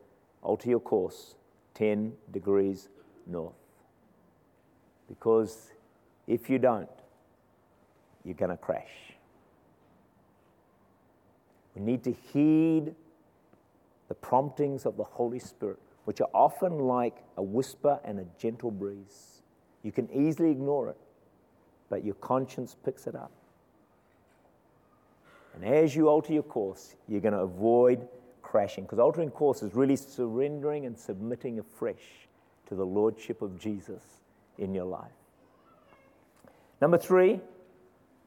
alter 0.43 0.71
your 0.71 0.81
course 0.81 1.35
10 1.75 2.15
degrees 2.33 2.89
north. 3.27 3.53
Because 5.19 5.71
if 6.27 6.51
you 6.51 6.59
don't, 6.59 6.89
you're 8.25 8.35
going 8.35 8.51
to 8.51 8.57
crash. 8.57 8.91
We 11.75 11.83
need 11.83 12.03
to 12.05 12.13
heed 12.13 12.95
the 14.09 14.15
promptings 14.15 14.87
of 14.87 14.97
the 14.97 15.05
Holy 15.05 15.39
Spirit 15.39 15.79
which 16.05 16.21
are 16.21 16.29
often 16.35 16.79
like 16.79 17.17
a 17.37 17.43
whisper 17.43 17.99
and 18.05 18.19
a 18.19 18.27
gentle 18.39 18.71
breeze. 18.71 19.43
You 19.83 19.93
can 19.93 20.11
easily 20.13 20.51
ignore 20.51 20.91
it, 20.91 20.99
but 21.89 22.05
your 22.05 22.15
conscience 22.17 22.77
picks 22.85 23.07
it 23.07 23.15
up. 23.15 23.33
And 25.55 25.65
as 25.65 25.95
you 25.95 26.09
alter 26.09 26.33
your 26.33 26.43
course, 26.43 26.97
you're 27.09 27.21
going 27.21 27.33
to 27.33 27.41
avoid 27.41 28.07
crashing, 28.43 28.85
because 28.85 28.99
altering 28.99 29.31
course 29.31 29.63
is 29.63 29.75
really 29.75 29.97
surrendering 29.97 30.85
and 30.85 30.99
submitting 30.99 31.59
afresh 31.59 32.29
to 32.69 32.75
the 32.75 32.85
Lordship 32.85 33.41
of 33.41 33.59
Jesus 33.59 34.03
in 34.59 34.75
your 34.75 34.85
life. 34.85 35.13
Number 36.81 36.99
three, 36.99 37.41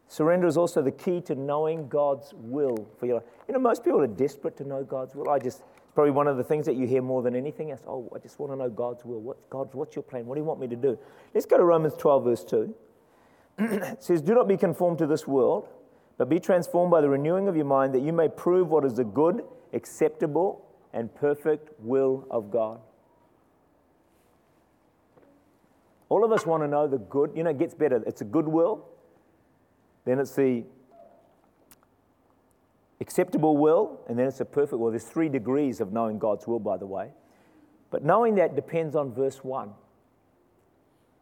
surrender 0.08 0.48
is 0.48 0.58
also 0.58 0.82
the 0.82 0.92
key 0.92 1.22
to 1.22 1.36
knowing 1.36 1.88
God's 1.88 2.34
will 2.36 2.88
for 3.00 3.06
your 3.06 3.16
life. 3.16 3.26
You 3.48 3.54
know, 3.54 3.60
most 3.60 3.84
people 3.84 4.02
are 4.02 4.08
desperate 4.08 4.58
to 4.58 4.64
know 4.64 4.84
God's 4.84 5.16
will. 5.16 5.30
I 5.30 5.40
just 5.40 5.64
it's 5.88 5.94
probably 5.94 6.12
one 6.12 6.28
of 6.28 6.38
the 6.38 6.44
things 6.44 6.66
that 6.66 6.76
you 6.76 6.86
hear 6.88 7.02
more 7.02 7.22
than 7.22 7.36
anything 7.36 7.72
else. 7.72 7.82
Oh, 7.88 8.10
I 8.16 8.20
just 8.20 8.40
want 8.40 8.52
to 8.52 8.56
know 8.58 8.70
God's 8.70 9.04
will. 9.06 9.22
What, 9.22 9.50
God's, 9.50 9.74
what's 9.74 9.96
your 9.96 10.04
plan? 10.04 10.26
What 10.26 10.36
do 10.36 10.42
you 10.42 10.46
want 10.46 10.60
me 10.60 10.68
to 10.68 10.76
do? 10.76 10.98
Let's 11.34 11.46
go 11.46 11.58
to 11.58 11.64
Romans 11.64 11.94
12, 11.98 12.24
verse 12.24 12.44
2. 12.44 12.76
it 13.60 14.04
says, 14.04 14.22
Do 14.22 14.36
not 14.36 14.48
be 14.48 14.58
conformed 14.58 15.00
to 15.00 15.08
this 15.08 15.28
world, 15.28 15.68
but 16.18 16.30
be 16.30 16.40
transformed 16.40 16.92
by 16.92 17.02
the 17.02 17.10
renewing 17.10 17.48
of 17.48 17.56
your 17.56 17.66
mind, 17.66 17.94
that 17.94 18.02
you 18.02 18.14
may 18.14 18.28
prove 18.28 18.70
what 18.70 18.86
is 18.86 18.96
the 18.96 19.04
good, 19.04 19.44
acceptable, 19.74 20.66
and 20.94 21.14
perfect 21.14 21.70
will 21.80 22.28
of 22.32 22.52
God. 22.52 22.80
All 26.10 26.24
of 26.24 26.32
us 26.32 26.46
want 26.46 26.64
to 26.64 26.68
know 26.68 26.88
the 26.88 26.98
good. 26.98 27.32
You 27.36 27.44
know, 27.44 27.50
it 27.50 27.58
gets 27.58 27.74
better. 27.74 28.02
It's 28.06 28.22
a 28.22 28.26
good 28.26 28.48
will, 28.48 28.88
then 30.06 30.20
it's 30.20 30.36
the 30.36 30.64
acceptable 33.00 33.58
will, 33.58 34.00
and 34.08 34.18
then 34.18 34.28
it's 34.28 34.40
a 34.40 34.46
perfect 34.46 34.80
will. 34.80 34.90
There's 34.90 35.04
three 35.04 35.30
degrees 35.30 35.82
of 35.82 35.92
knowing 35.92 36.18
God's 36.18 36.48
will, 36.48 36.60
by 36.60 36.78
the 36.78 36.86
way. 36.86 37.12
But 37.90 38.04
knowing 38.04 38.36
that 38.36 38.56
depends 38.56 38.96
on 38.96 39.14
verse 39.14 39.44
1. 39.44 39.72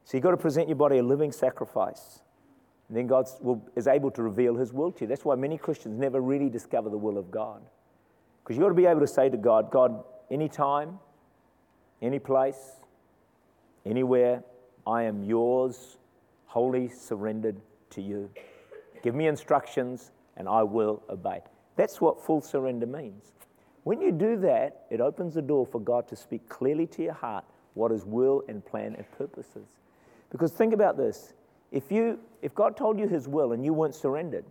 So 0.03 0.17
you've 0.17 0.23
got 0.23 0.31
to 0.31 0.37
present 0.37 0.67
your 0.67 0.75
body 0.75 0.99
a 0.99 1.03
living 1.03 1.31
sacrifice. 1.31 2.21
And 2.87 2.97
then 2.97 3.07
God 3.07 3.27
is 3.75 3.87
able 3.87 4.11
to 4.11 4.21
reveal 4.21 4.55
his 4.55 4.71
will 4.71 4.91
to 4.93 5.01
you. 5.01 5.07
That's 5.07 5.25
why 5.25 5.35
many 5.35 5.57
Christians 5.57 5.99
never 5.99 6.21
really 6.21 6.49
discover 6.49 6.89
the 6.89 6.97
will 6.97 7.17
of 7.17 7.31
God. 7.31 7.61
Because 8.43 8.55
you've 8.55 8.63
got 8.63 8.69
to 8.69 8.75
be 8.75 8.85
able 8.85 8.99
to 8.99 9.07
say 9.07 9.29
to 9.29 9.37
God, 9.37 9.71
God, 9.71 10.03
anytime, 10.29 10.99
any 12.01 12.19
place, 12.19 12.75
anywhere, 13.85 14.43
I 14.87 15.03
am 15.03 15.23
yours, 15.23 15.97
wholly 16.45 16.89
surrendered 16.89 17.59
to 17.91 18.01
you. 18.01 18.29
Give 19.03 19.15
me 19.15 19.27
instructions 19.27 20.11
and 20.37 20.47
I 20.47 20.63
will 20.63 21.03
obey. 21.09 21.41
That's 21.75 21.99
what 21.99 22.23
full 22.23 22.41
surrender 22.41 22.85
means. 22.85 23.33
When 23.83 24.01
you 24.01 24.11
do 24.11 24.37
that, 24.37 24.85
it 24.89 25.01
opens 25.01 25.35
the 25.35 25.41
door 25.41 25.65
for 25.65 25.79
God 25.79 26.07
to 26.07 26.15
speak 26.15 26.47
clearly 26.49 26.87
to 26.87 27.03
your 27.03 27.13
heart 27.13 27.45
what 27.73 27.91
His 27.91 28.05
will 28.05 28.43
and 28.47 28.65
plan 28.65 28.95
and 28.95 29.11
purpose 29.11 29.49
is. 29.55 29.77
Because 30.31 30.51
think 30.51 30.73
about 30.73 30.97
this 30.97 31.33
if, 31.71 31.91
you, 31.91 32.19
if 32.41 32.55
God 32.55 32.77
told 32.77 32.99
you 32.99 33.07
His 33.07 33.27
will 33.27 33.51
and 33.51 33.63
you 33.63 33.73
weren't 33.73 33.95
surrendered, 33.95 34.45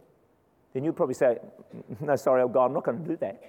then 0.73 0.85
you'd 0.85 0.97
probably 0.97 1.15
say, 1.15 1.39
mm, 1.75 2.01
No, 2.01 2.17
sorry, 2.17 2.43
oh 2.43 2.49
God, 2.49 2.67
I'm 2.67 2.75
not 2.75 2.85
going 2.85 3.03
to 3.03 3.09
do 3.09 3.17
that. 3.17 3.43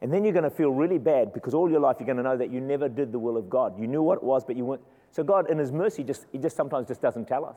And 0.00 0.12
then 0.12 0.24
you're 0.24 0.32
going 0.32 0.44
to 0.44 0.50
feel 0.50 0.70
really 0.70 0.98
bad 0.98 1.32
because 1.32 1.54
all 1.54 1.70
your 1.70 1.80
life 1.80 1.96
you're 1.98 2.06
going 2.06 2.18
to 2.18 2.22
know 2.22 2.36
that 2.36 2.50
you 2.50 2.60
never 2.60 2.88
did 2.88 3.12
the 3.12 3.18
will 3.18 3.36
of 3.36 3.48
God. 3.48 3.78
You 3.78 3.86
knew 3.86 4.02
what 4.02 4.18
it 4.18 4.24
was, 4.24 4.44
but 4.44 4.56
you 4.56 4.64
weren't. 4.64 4.82
So 5.14 5.22
God, 5.22 5.48
in 5.48 5.58
His 5.58 5.70
mercy, 5.70 6.02
just, 6.02 6.26
He 6.32 6.38
just 6.38 6.56
sometimes 6.56 6.88
just 6.88 7.00
doesn't 7.00 7.28
tell 7.28 7.44
us. 7.44 7.56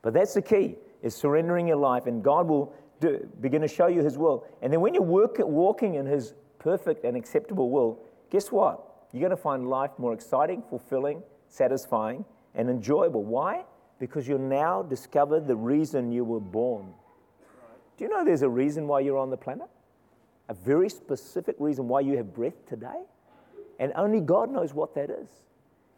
But 0.00 0.14
that's 0.14 0.32
the 0.32 0.40
key, 0.40 0.76
is 1.02 1.14
surrendering 1.14 1.68
your 1.68 1.76
life, 1.76 2.06
and 2.06 2.24
God 2.24 2.48
will 2.48 2.72
do, 2.98 3.28
begin 3.42 3.60
to 3.60 3.68
show 3.68 3.88
you 3.88 4.02
His 4.02 4.16
will. 4.16 4.46
And 4.62 4.72
then 4.72 4.80
when 4.80 4.94
you're 4.94 5.02
work, 5.02 5.36
walking 5.40 5.96
in 5.96 6.06
His 6.06 6.32
perfect 6.58 7.04
and 7.04 7.14
acceptable 7.14 7.68
will, 7.68 7.98
guess 8.30 8.50
what? 8.50 8.80
You're 9.12 9.20
going 9.20 9.36
to 9.36 9.42
find 9.42 9.68
life 9.68 9.90
more 9.98 10.14
exciting, 10.14 10.62
fulfilling, 10.70 11.22
satisfying, 11.48 12.24
and 12.54 12.70
enjoyable. 12.70 13.22
Why? 13.22 13.64
Because 13.98 14.26
you've 14.26 14.40
now 14.40 14.82
discovered 14.82 15.46
the 15.46 15.56
reason 15.56 16.10
you 16.10 16.24
were 16.24 16.40
born. 16.40 16.94
Do 17.98 18.04
you 18.04 18.10
know 18.10 18.24
there's 18.24 18.40
a 18.40 18.48
reason 18.48 18.88
why 18.88 19.00
you're 19.00 19.18
on 19.18 19.28
the 19.28 19.36
planet? 19.36 19.68
A 20.48 20.54
very 20.54 20.88
specific 20.88 21.56
reason 21.58 21.86
why 21.86 22.00
you 22.00 22.16
have 22.16 22.32
breath 22.32 22.64
today? 22.66 23.02
And 23.78 23.92
only 23.94 24.20
God 24.20 24.50
knows 24.50 24.72
what 24.72 24.94
that 24.94 25.10
is. 25.10 25.28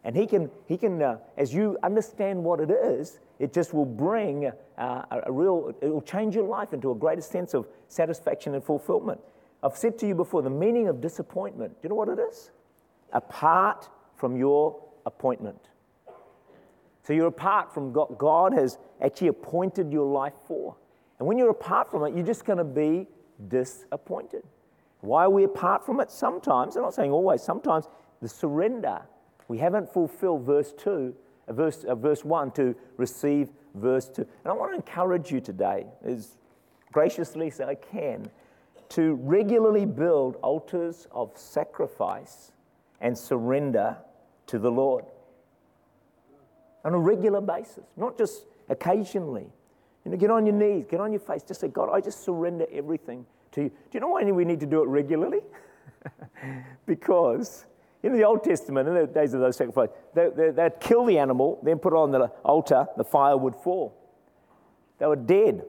And 0.05 0.15
He 0.15 0.27
can, 0.27 0.49
he 0.67 0.77
can 0.77 1.01
uh, 1.01 1.17
as 1.35 1.53
you 1.53 1.77
understand 1.83 2.41
what 2.41 2.61
it 2.61 2.71
is, 2.71 3.19
it 3.39 3.51
just 3.51 3.73
will 3.73 3.85
bring 3.85 4.45
uh, 4.45 4.51
a, 4.77 5.23
a 5.25 5.31
real, 5.31 5.75
it 5.81 5.89
will 5.89 6.01
change 6.01 6.35
your 6.35 6.47
life 6.47 6.71
into 6.71 6.91
a 6.91 6.95
greater 6.95 7.21
sense 7.21 7.53
of 7.53 7.67
satisfaction 7.87 8.53
and 8.53 8.63
fulfillment. 8.63 9.19
I've 9.63 9.75
said 9.75 9.97
to 9.99 10.07
you 10.07 10.13
before 10.15 10.43
the 10.43 10.49
meaning 10.49 10.87
of 10.87 11.01
disappointment. 11.01 11.73
Do 11.73 11.79
you 11.83 11.89
know 11.89 11.95
what 11.95 12.09
it 12.09 12.19
is? 12.19 12.51
Apart 13.11 13.89
from 14.15 14.37
your 14.37 14.79
appointment. 15.05 15.69
So 17.01 17.13
you're 17.13 17.27
apart 17.27 17.73
from 17.73 17.91
God. 17.91 18.15
God 18.17 18.53
has 18.53 18.77
actually 19.01 19.27
appointed 19.29 19.91
your 19.91 20.05
life 20.05 20.33
for. 20.47 20.75
And 21.17 21.27
when 21.27 21.37
you're 21.37 21.49
apart 21.49 21.89
from 21.89 22.03
it, 22.03 22.15
you're 22.15 22.25
just 22.25 22.45
going 22.45 22.57
to 22.57 22.63
be 22.63 23.07
disappointed. 23.47 24.43
Why 25.01 25.25
are 25.25 25.29
we 25.29 25.43
apart 25.43 25.85
from 25.85 25.99
it? 25.99 26.11
Sometimes, 26.11 26.75
I'm 26.75 26.83
not 26.83 26.93
saying 26.93 27.11
always, 27.11 27.41
sometimes 27.41 27.87
the 28.21 28.27
surrender. 28.27 29.01
We 29.47 29.57
haven't 29.59 29.91
fulfilled 29.91 30.43
verse 30.43 30.73
2, 30.77 31.15
uh, 31.47 31.53
verse, 31.53 31.83
uh, 31.83 31.95
verse 31.95 32.25
1 32.25 32.51
to 32.51 32.75
receive 32.97 33.49
verse 33.73 34.09
2. 34.09 34.21
And 34.21 34.29
I 34.45 34.53
want 34.53 34.71
to 34.71 34.75
encourage 34.75 35.31
you 35.31 35.39
today, 35.39 35.85
as 36.03 36.37
graciously 36.91 37.47
as 37.47 37.61
I 37.61 37.75
can, 37.75 38.29
to 38.89 39.15
regularly 39.15 39.85
build 39.85 40.37
altars 40.37 41.07
of 41.11 41.31
sacrifice 41.35 42.51
and 43.01 43.17
surrender 43.17 43.97
to 44.47 44.59
the 44.59 44.71
Lord 44.71 45.05
on 46.83 46.93
a 46.93 46.99
regular 46.99 47.41
basis, 47.41 47.83
not 47.97 48.17
just 48.17 48.45
occasionally. 48.69 49.47
You 50.05 50.11
know, 50.11 50.17
get 50.17 50.29
on 50.29 50.45
your 50.45 50.55
knees, 50.55 50.85
get 50.89 51.01
on 51.01 51.11
your 51.11 51.19
face, 51.19 51.41
just 51.41 51.59
say, 51.59 51.67
God, 51.67 51.89
I 51.91 51.99
just 51.99 52.23
surrender 52.23 52.67
everything 52.71 53.25
to 53.53 53.63
you. 53.63 53.69
Do 53.69 53.75
you 53.93 53.99
know 53.99 54.09
why 54.09 54.23
we 54.23 54.45
need 54.45 54.59
to 54.59 54.67
do 54.67 54.83
it 54.83 54.87
regularly? 54.87 55.39
because 56.85 57.65
in 58.05 58.13
the 58.13 58.23
Old 58.23 58.43
Testament, 58.43 58.87
in 58.87 58.93
the 58.93 59.07
days 59.07 59.33
of 59.33 59.39
those 59.39 59.57
sacrifices, 59.57 59.95
they, 60.13 60.29
would 60.29 60.79
kill 60.79 61.05
the 61.05 61.17
animal, 61.17 61.59
then 61.63 61.79
put 61.79 61.91
it 61.91 61.95
on 61.95 62.11
the 62.11 62.27
altar, 62.43 62.85
the 62.97 63.03
fire 63.03 63.35
would 63.35 63.55
fall. 63.55 63.97
They 64.99 65.07
were 65.07 65.15
dead. 65.15 65.63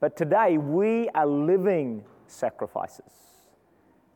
But 0.00 0.16
today, 0.16 0.58
we 0.58 1.08
are 1.10 1.26
living 1.26 2.04
sacrifices, 2.26 3.12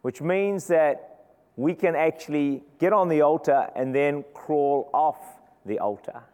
which 0.02 0.20
means 0.20 0.66
that 0.66 1.26
we 1.54 1.74
can 1.74 1.94
actually 1.94 2.64
get 2.80 2.92
on 2.92 3.08
the 3.08 3.20
altar 3.20 3.68
and 3.76 3.94
then 3.94 4.24
crawl 4.34 4.90
off 4.92 5.24
the 5.64 5.78
altar. 5.78 6.24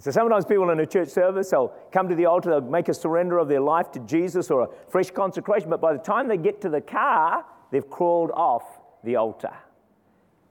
So 0.00 0.10
sometimes 0.10 0.44
people 0.44 0.68
in 0.68 0.78
a 0.80 0.86
church 0.86 1.08
service, 1.08 1.48
they'll 1.48 1.72
come 1.90 2.10
to 2.10 2.14
the 2.14 2.26
altar, 2.26 2.50
they'll 2.50 2.60
make 2.60 2.90
a 2.90 2.94
surrender 2.94 3.38
of 3.38 3.48
their 3.48 3.60
life 3.60 3.90
to 3.92 4.00
Jesus 4.00 4.50
or 4.50 4.64
a 4.64 4.68
fresh 4.90 5.10
consecration, 5.10 5.70
but 5.70 5.80
by 5.80 5.94
the 5.94 5.98
time 5.98 6.28
they 6.28 6.36
get 6.36 6.60
to 6.60 6.68
the 6.68 6.82
car, 6.82 7.46
they've 7.72 7.88
crawled 7.88 8.30
off 8.32 8.64
the 9.02 9.16
altar. 9.16 9.54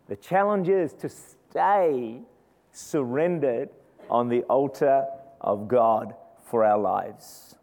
The 0.08 0.16
challenge 0.16 0.70
is 0.70 0.94
to 0.94 1.10
stay 1.10 2.22
surrendered 2.72 3.70
on 4.10 4.30
the 4.30 4.44
altar 4.44 5.06
of 5.42 5.68
God 5.68 6.16
for 6.46 6.64
our 6.64 6.78
lives. 6.78 7.56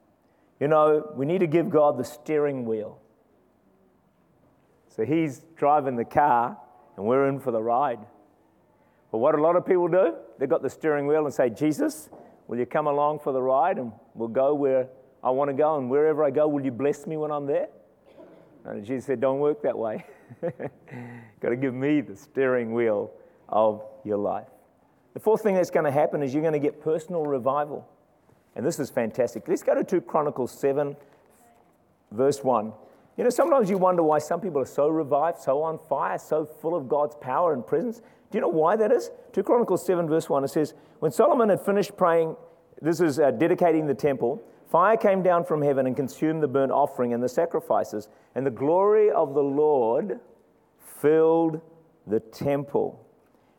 You 0.60 0.68
know, 0.68 1.12
we 1.14 1.26
need 1.26 1.38
to 1.38 1.46
give 1.46 1.70
God 1.70 1.98
the 1.98 2.04
steering 2.04 2.64
wheel. 2.66 2.98
So 4.88 5.04
he's 5.04 5.42
driving 5.56 5.96
the 5.96 6.04
car 6.04 6.56
and 6.96 7.06
we're 7.06 7.28
in 7.28 7.40
for 7.40 7.50
the 7.50 7.62
ride. 7.62 7.98
But 9.10 9.18
what 9.18 9.34
a 9.34 9.42
lot 9.42 9.56
of 9.56 9.66
people 9.66 9.88
do, 9.88 10.14
they've 10.38 10.48
got 10.48 10.62
the 10.62 10.70
steering 10.70 11.06
wheel 11.06 11.24
and 11.24 11.34
say, 11.34 11.50
Jesus, 11.50 12.10
will 12.46 12.58
you 12.58 12.66
come 12.66 12.86
along 12.86 13.20
for 13.20 13.32
the 13.32 13.42
ride 13.42 13.78
and 13.78 13.92
we'll 14.14 14.28
go 14.28 14.54
where 14.54 14.88
I 15.24 15.30
want 15.30 15.48
to 15.48 15.54
go, 15.54 15.78
and 15.78 15.88
wherever 15.88 16.22
I 16.22 16.30
go, 16.30 16.46
will 16.46 16.62
you 16.62 16.70
bless 16.70 17.06
me 17.06 17.16
when 17.16 17.30
I'm 17.30 17.46
there? 17.46 17.68
And 18.64 18.84
Jesus 18.84 19.04
said, 19.04 19.20
Don't 19.20 19.40
work 19.40 19.62
that 19.62 19.76
way. 19.76 20.04
got 21.40 21.50
to 21.50 21.56
give 21.56 21.74
me 21.74 22.00
the 22.00 22.16
steering 22.16 22.72
wheel 22.72 23.10
of 23.48 23.82
your 24.04 24.16
life. 24.16 24.48
The 25.12 25.20
fourth 25.20 25.42
thing 25.42 25.54
that's 25.54 25.70
going 25.70 25.84
to 25.84 25.92
happen 25.92 26.22
is 26.22 26.34
you're 26.34 26.42
going 26.42 26.54
to 26.54 26.58
get 26.58 26.80
personal 26.80 27.24
revival. 27.24 27.86
And 28.56 28.64
this 28.64 28.78
is 28.78 28.90
fantastic. 28.90 29.46
Let's 29.48 29.62
go 29.62 29.74
to 29.74 29.84
2 29.84 30.00
Chronicles 30.02 30.52
7, 30.52 30.96
verse 32.12 32.42
1. 32.42 32.72
You 33.16 33.24
know, 33.24 33.30
sometimes 33.30 33.70
you 33.70 33.78
wonder 33.78 34.02
why 34.02 34.18
some 34.18 34.40
people 34.40 34.60
are 34.60 34.66
so 34.66 34.88
revived, 34.88 35.38
so 35.40 35.62
on 35.62 35.78
fire, 35.88 36.18
so 36.18 36.44
full 36.44 36.74
of 36.74 36.88
God's 36.88 37.14
power 37.20 37.52
and 37.52 37.64
presence. 37.64 37.98
Do 37.98 38.38
you 38.38 38.40
know 38.40 38.48
why 38.48 38.76
that 38.76 38.90
is? 38.90 39.10
2 39.32 39.42
Chronicles 39.44 39.86
7, 39.86 40.08
verse 40.08 40.28
1, 40.28 40.44
it 40.44 40.48
says, 40.48 40.74
When 40.98 41.12
Solomon 41.12 41.48
had 41.48 41.60
finished 41.60 41.96
praying, 41.96 42.36
this 42.82 43.00
is 43.00 43.20
uh, 43.20 43.30
dedicating 43.30 43.86
the 43.86 43.94
temple, 43.94 44.42
fire 44.74 44.96
came 44.96 45.22
down 45.22 45.44
from 45.44 45.62
heaven 45.62 45.86
and 45.86 45.94
consumed 45.94 46.42
the 46.42 46.48
burnt 46.48 46.72
offering 46.72 47.14
and 47.14 47.22
the 47.22 47.28
sacrifices, 47.28 48.08
and 48.34 48.44
the 48.44 48.50
glory 48.50 49.08
of 49.08 49.32
the 49.32 49.40
Lord 49.40 50.18
filled 51.00 51.60
the 52.08 52.18
temple. 52.18 53.06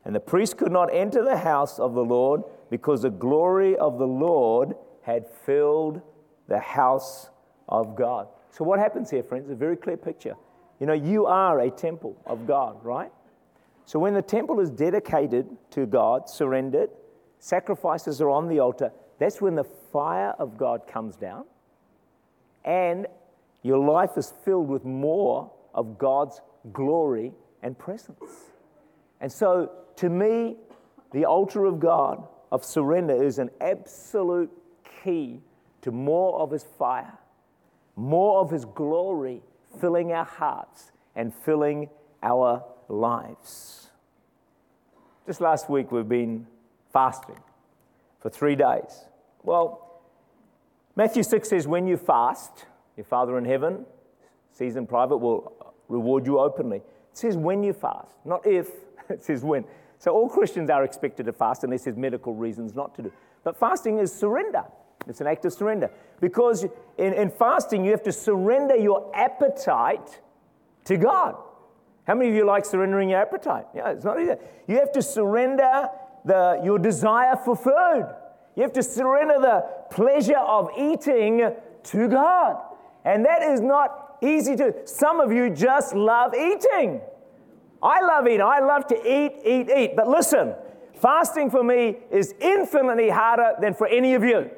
And 0.03 0.13
the 0.13 0.19
priest 0.19 0.57
could 0.57 0.73
not 0.73 0.93
enter 0.93 1.23
the 1.23 1.37
house 1.37 1.79
of 1.79 1.93
the 1.93 2.03
Lord 2.03 2.43
because 2.69 3.03
the 3.03 3.09
glory 3.09 3.77
of 3.77 3.97
the 3.97 4.05
Lord 4.05 4.75
had 5.03 5.25
filled 5.45 6.01
the 6.49 6.59
house 6.59 7.29
of 7.69 7.95
God. 7.95 8.27
So, 8.51 8.65
what 8.65 8.79
happens 8.79 9.09
here, 9.09 9.23
friends? 9.23 9.49
A 9.49 9.55
very 9.55 9.77
clear 9.77 9.95
picture. 9.95 10.35
You 10.81 10.85
know, 10.87 10.91
you 10.91 11.27
are 11.27 11.61
a 11.61 11.71
temple 11.71 12.21
of 12.25 12.45
God, 12.45 12.83
right? 12.83 13.11
So 13.85 13.99
when 13.99 14.13
the 14.13 14.21
temple 14.21 14.59
is 14.59 14.69
dedicated 14.69 15.47
to 15.71 15.85
God, 15.85 16.27
surrendered, 16.27 16.89
sacrifices 17.39 18.19
are 18.19 18.29
on 18.29 18.49
the 18.49 18.59
altar, 18.59 18.91
that's 19.17 19.39
when 19.39 19.55
the 19.55 19.63
fire 19.95 20.35
of 20.39 20.57
God 20.57 20.85
comes 20.87 21.15
down 21.15 21.45
and 22.65 23.07
your 23.63 23.77
life 23.77 24.17
is 24.17 24.33
filled 24.43 24.67
with 24.67 24.83
more 24.83 25.49
of 25.73 25.97
God's 25.97 26.41
glory 26.73 27.31
and 27.63 27.79
presence. 27.79 28.51
And 29.21 29.31
so, 29.31 29.71
to 29.95 30.09
me, 30.09 30.57
the 31.13 31.23
altar 31.23 31.63
of 31.63 31.79
God 31.79 32.27
of 32.51 32.65
surrender 32.65 33.23
is 33.23 33.39
an 33.39 33.49
absolute 33.61 34.51
key 35.01 35.39
to 35.83 35.91
more 35.93 36.41
of 36.41 36.51
His 36.51 36.65
fire, 36.77 37.17
more 37.95 38.41
of 38.41 38.51
His 38.51 38.65
glory 38.65 39.41
filling 39.79 40.11
our 40.11 40.25
hearts 40.25 40.91
and 41.15 41.33
filling 41.33 41.87
our 42.21 42.65
lives. 42.89 43.91
Just 45.25 45.39
last 45.39 45.69
week, 45.69 45.89
we've 45.89 46.09
been 46.09 46.47
fasting 46.91 47.39
for 48.19 48.29
three 48.29 48.57
days. 48.57 49.05
Well, 49.41 49.84
Matthew 50.95 51.23
6 51.23 51.49
says, 51.49 51.67
When 51.67 51.87
you 51.87 51.97
fast, 51.97 52.65
your 52.95 53.05
Father 53.05 53.37
in 53.37 53.45
heaven, 53.45 53.85
sees 54.51 54.75
in 54.75 54.87
private, 54.87 55.17
will 55.17 55.53
reward 55.89 56.25
you 56.25 56.39
openly. 56.39 56.77
It 56.77 57.17
says 57.17 57.37
when 57.37 57.63
you 57.63 57.73
fast, 57.73 58.15
not 58.25 58.45
if, 58.45 58.69
it 59.09 59.23
says 59.23 59.43
when. 59.43 59.65
So 59.99 60.11
all 60.11 60.29
Christians 60.29 60.69
are 60.69 60.83
expected 60.83 61.25
to 61.25 61.33
fast 61.33 61.63
unless 61.63 61.83
there's 61.83 61.97
medical 61.97 62.33
reasons 62.33 62.75
not 62.75 62.95
to 62.95 63.03
do. 63.03 63.11
But 63.43 63.57
fasting 63.57 63.99
is 63.99 64.13
surrender. 64.13 64.63
It's 65.07 65.21
an 65.21 65.27
act 65.27 65.45
of 65.45 65.53
surrender. 65.53 65.89
Because 66.19 66.63
in, 66.97 67.13
in 67.13 67.29
fasting, 67.29 67.85
you 67.85 67.91
have 67.91 68.03
to 68.03 68.11
surrender 68.11 68.75
your 68.75 69.11
appetite 69.15 70.21
to 70.85 70.97
God. 70.97 71.35
How 72.05 72.15
many 72.15 72.29
of 72.29 72.35
you 72.35 72.45
like 72.45 72.65
surrendering 72.65 73.09
your 73.09 73.21
appetite? 73.21 73.65
Yeah, 73.73 73.89
it's 73.89 74.05
not 74.05 74.21
easy. 74.21 74.33
You 74.67 74.77
have 74.77 74.91
to 74.93 75.01
surrender 75.01 75.89
the, 76.23 76.61
your 76.63 76.79
desire 76.79 77.35
for 77.35 77.55
food. 77.55 78.13
You 78.55 78.63
have 78.63 78.73
to 78.73 78.83
surrender 78.83 79.35
the 79.39 79.65
pleasure 79.91 80.37
of 80.37 80.69
eating 80.77 81.53
to 81.83 82.07
God. 82.07 82.57
And 83.03 83.25
that 83.25 83.41
is 83.41 83.61
not 83.61 84.17
easy 84.21 84.55
to. 84.55 84.87
Some 84.87 85.19
of 85.19 85.31
you 85.31 85.49
just 85.49 85.93
love 85.93 86.33
eating. 86.33 87.01
I 87.83 88.01
love 88.01 88.27
eating. 88.27 88.41
I 88.41 88.59
love 88.59 88.87
to 88.87 88.95
eat, 88.95 89.33
eat, 89.45 89.69
eat. 89.69 89.95
But 89.95 90.07
listen, 90.07 90.55
fasting 90.95 91.51
for 91.51 91.63
me 91.63 91.97
is 92.09 92.33
infinitely 92.39 93.09
harder 93.09 93.55
than 93.61 93.73
for 93.73 93.87
any 93.87 94.15
of 94.15 94.23
you 94.23 94.49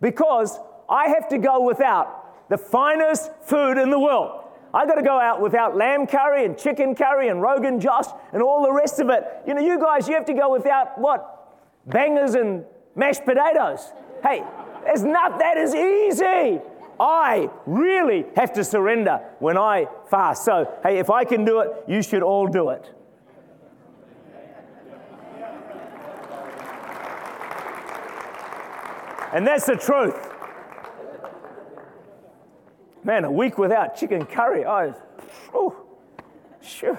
because 0.00 0.58
I 0.88 1.08
have 1.08 1.28
to 1.28 1.38
go 1.38 1.60
without 1.62 2.48
the 2.48 2.56
finest 2.56 3.30
food 3.42 3.78
in 3.78 3.90
the 3.90 3.98
world. 3.98 4.44
I 4.72 4.86
got 4.86 4.94
to 4.94 5.02
go 5.02 5.18
out 5.18 5.40
without 5.40 5.76
lamb 5.76 6.06
curry 6.06 6.44
and 6.44 6.56
chicken 6.56 6.94
curry 6.94 7.28
and 7.28 7.42
Rogan 7.42 7.80
Josh 7.80 8.06
and 8.32 8.42
all 8.42 8.62
the 8.62 8.72
rest 8.72 9.00
of 9.00 9.10
it. 9.10 9.24
You 9.46 9.54
know, 9.54 9.60
you 9.60 9.78
guys, 9.80 10.08
you 10.08 10.14
have 10.14 10.26
to 10.26 10.34
go 10.34 10.52
without 10.52 10.98
what? 10.98 11.39
Bangers 11.86 12.34
and 12.34 12.64
mashed 12.94 13.24
potatoes. 13.24 13.92
Hey, 14.22 14.44
it's 14.86 15.02
not 15.02 15.38
that 15.38 15.56
is 15.56 15.74
easy. 15.74 16.60
I 16.98 17.48
really 17.64 18.26
have 18.36 18.52
to 18.54 18.64
surrender 18.64 19.20
when 19.38 19.56
I 19.56 19.86
fast. 20.10 20.44
So, 20.44 20.70
hey, 20.82 20.98
if 20.98 21.08
I 21.08 21.24
can 21.24 21.46
do 21.46 21.60
it, 21.60 21.70
you 21.88 22.02
should 22.02 22.22
all 22.22 22.46
do 22.46 22.70
it. 22.70 22.94
And 29.32 29.46
that's 29.46 29.64
the 29.64 29.76
truth. 29.76 30.28
Man, 33.02 33.24
a 33.24 33.30
week 33.30 33.56
without 33.56 33.96
chicken 33.96 34.26
curry, 34.26 34.66
I, 34.66 34.92
oh, 35.54 35.74
shush. 36.60 36.98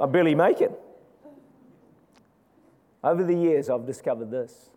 I 0.00 0.06
barely 0.06 0.34
make 0.34 0.62
it. 0.62 0.72
Over 3.02 3.24
the 3.24 3.34
years, 3.34 3.70
I've 3.70 3.86
discovered 3.86 4.30
this 4.30 4.70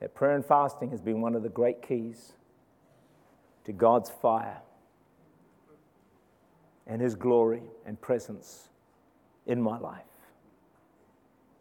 that 0.00 0.14
prayer 0.14 0.34
and 0.34 0.44
fasting 0.44 0.90
has 0.90 1.00
been 1.00 1.20
one 1.20 1.34
of 1.34 1.42
the 1.42 1.48
great 1.48 1.80
keys 1.80 2.32
to 3.64 3.72
God's 3.72 4.10
fire 4.10 4.60
and 6.86 7.00
His 7.00 7.14
glory 7.14 7.62
and 7.86 7.98
presence 8.00 8.68
in 9.46 9.62
my 9.62 9.78
life. 9.78 10.02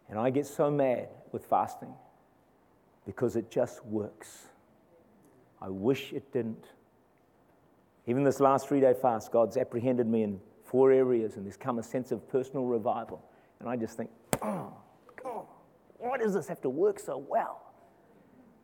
And 0.10 0.20
I 0.20 0.30
get 0.30 0.46
so 0.46 0.70
mad 0.70 1.08
with 1.32 1.46
fasting 1.46 1.94
because 3.06 3.36
it 3.36 3.50
just 3.50 3.86
works. 3.86 4.48
I 5.62 5.70
wish 5.70 6.12
it 6.12 6.32
didn't. 6.34 6.66
Even 8.06 8.24
this 8.24 8.40
last 8.40 8.68
three 8.68 8.82
day 8.82 8.94
fast, 8.94 9.32
God's 9.32 9.56
apprehended 9.56 10.08
me 10.08 10.24
in 10.24 10.40
four 10.66 10.92
areas, 10.92 11.38
and 11.38 11.46
there's 11.46 11.58
come 11.58 11.80
a 11.80 11.84
sense 11.84 12.12
of 12.12 12.28
personal 12.30 12.66
revival. 12.66 13.24
And 13.60 13.70
I 13.70 13.78
just 13.78 13.96
think, 13.96 14.10
oh, 14.42 14.74
God, 15.24 15.46
why 15.98 16.18
does 16.18 16.34
this 16.34 16.48
have 16.48 16.62
to 16.62 16.70
work 16.70 17.00
so 17.00 17.18
well? 17.18 17.62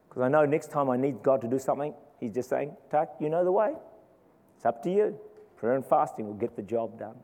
Because 0.07 0.23
I 0.23 0.27
know 0.27 0.45
next 0.45 0.71
time 0.71 0.89
I 0.89 0.97
need 0.97 1.21
God 1.23 1.41
to 1.41 1.47
do 1.47 1.59
something, 1.59 1.93
He's 2.19 2.33
just 2.33 2.49
saying, 2.49 2.75
Tak, 2.91 3.11
you 3.19 3.29
know 3.29 3.43
the 3.43 3.51
way. 3.51 3.73
It's 4.57 4.65
up 4.65 4.83
to 4.83 4.91
you. 4.91 5.17
Prayer 5.57 5.75
and 5.75 5.85
fasting 5.85 6.27
will 6.27 6.33
get 6.33 6.55
the 6.55 6.61
job 6.61 6.99
done. 6.99 7.15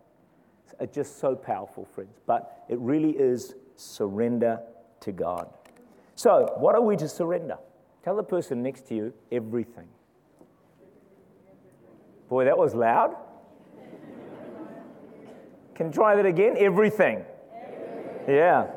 It's 0.79 0.95
just 0.95 1.19
so 1.19 1.35
powerful, 1.35 1.85
friends. 1.85 2.19
But 2.25 2.65
it 2.69 2.79
really 2.79 3.11
is 3.11 3.55
surrender 3.75 4.59
to 5.01 5.11
God. 5.11 5.49
So, 6.15 6.53
what 6.57 6.75
are 6.75 6.81
we 6.81 6.95
to 6.97 7.09
surrender? 7.09 7.57
Tell 8.03 8.15
the 8.15 8.23
person 8.23 8.63
next 8.63 8.87
to 8.87 8.95
you 8.95 9.13
everything. 9.31 9.87
Boy, 12.29 12.45
that 12.45 12.57
was 12.57 12.73
loud. 12.73 13.15
Can 15.75 15.91
try 15.91 16.15
that 16.15 16.25
again? 16.25 16.55
Everything. 16.57 17.25
everything. 17.53 18.35
Yeah. 18.35 18.67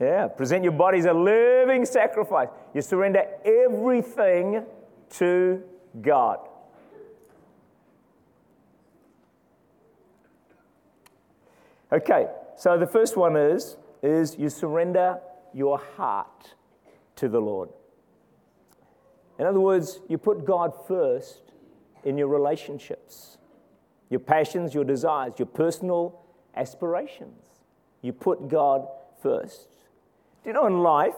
Yeah. 0.00 0.28
Present 0.28 0.64
your 0.64 0.72
body 0.72 0.98
as 0.98 1.04
a 1.04 1.12
living 1.12 1.84
sacrifice. 1.84 2.48
You 2.72 2.80
surrender 2.80 3.26
everything 3.44 4.64
to 5.10 5.62
God. 6.00 6.38
Okay, 11.92 12.28
so 12.56 12.78
the 12.78 12.86
first 12.86 13.16
one 13.16 13.36
is, 13.36 13.76
is 14.02 14.38
you 14.38 14.48
surrender 14.48 15.18
your 15.52 15.78
heart 15.96 16.54
to 17.16 17.28
the 17.28 17.40
Lord. 17.40 17.68
In 19.38 19.44
other 19.44 19.60
words, 19.60 20.00
you 20.08 20.16
put 20.16 20.44
God 20.44 20.72
first 20.86 21.42
in 22.04 22.16
your 22.16 22.28
relationships, 22.28 23.38
your 24.08 24.20
passions, 24.20 24.72
your 24.72 24.84
desires, 24.84 25.32
your 25.38 25.46
personal 25.46 26.20
aspirations. 26.54 27.42
You 28.02 28.12
put 28.12 28.48
God 28.48 28.86
first. 29.20 29.69
Do 30.42 30.50
you 30.50 30.52
know 30.52 30.66
in 30.66 30.82
life, 30.82 31.14